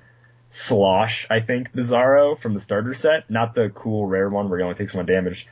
[0.49, 4.63] slosh, I think, Bizarro from the starter set, not the cool rare one where he
[4.63, 5.47] only takes one damage.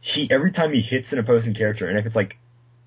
[0.00, 2.36] He every time he hits an opposing character, and if it's like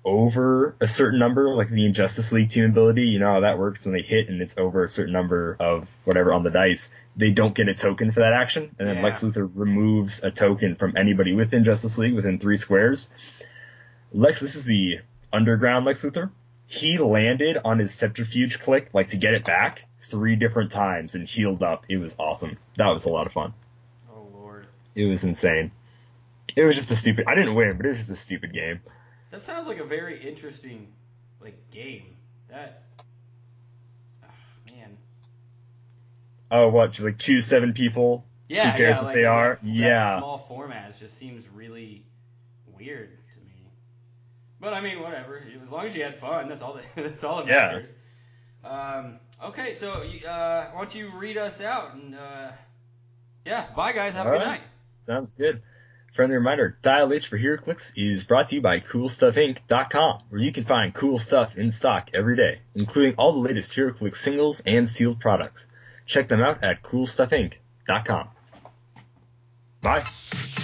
[0.04, 3.84] over a certain number, like the Injustice League team ability, you know how that works
[3.84, 7.30] when they hit and it's over a certain number of whatever on the dice, they
[7.30, 9.02] don't get a token for that action, and then Yeah.
[9.02, 13.10] Lex Luthor removes a token from anybody within Justice League within three squares.
[14.12, 14.98] Lex, this is the
[15.32, 16.30] underground Lex Luthor.
[16.66, 21.28] He landed on his subterfuge click, like to get it back, three different times and
[21.28, 21.84] healed up.
[21.88, 22.58] It was awesome.
[22.76, 23.52] That was a lot of fun.
[24.10, 25.70] Oh lord, It was insane.
[26.56, 27.26] It was just a stupid.
[27.28, 28.80] I didn't win, but it was just a stupid game.
[29.32, 30.86] That sounds like a very interesting
[31.40, 32.14] like game.
[32.48, 32.82] That
[34.22, 34.26] ah,
[34.66, 34.96] man.
[36.50, 36.92] Oh, what?
[36.92, 38.24] Just like choose seven people.
[38.48, 39.54] Yeah, Who cares yeah, what like they are?
[39.54, 40.18] that Yeah.
[40.18, 42.04] small format it just seems really
[42.78, 43.66] weird to me.
[44.60, 45.42] But I mean, whatever.
[45.64, 47.72] As long as you had fun, that's all that that's all that Yeah.
[47.72, 47.90] matters.
[48.64, 52.52] Um, okay, so uh, why don't you read us out and uh,
[53.46, 54.12] yeah, bye guys.
[54.12, 54.46] Have a good right.
[54.46, 54.60] night.
[55.06, 55.62] Sounds good.
[56.14, 60.64] Friendly reminder, Dial H for HeroClix is brought to you by CoolStuffInc.com, where you can
[60.64, 65.20] find cool stuff in stock every day, including all the latest HeroClix singles and sealed
[65.20, 65.66] products.
[66.06, 68.28] Check them out at CoolStuffInc.com.
[69.80, 70.61] Bye.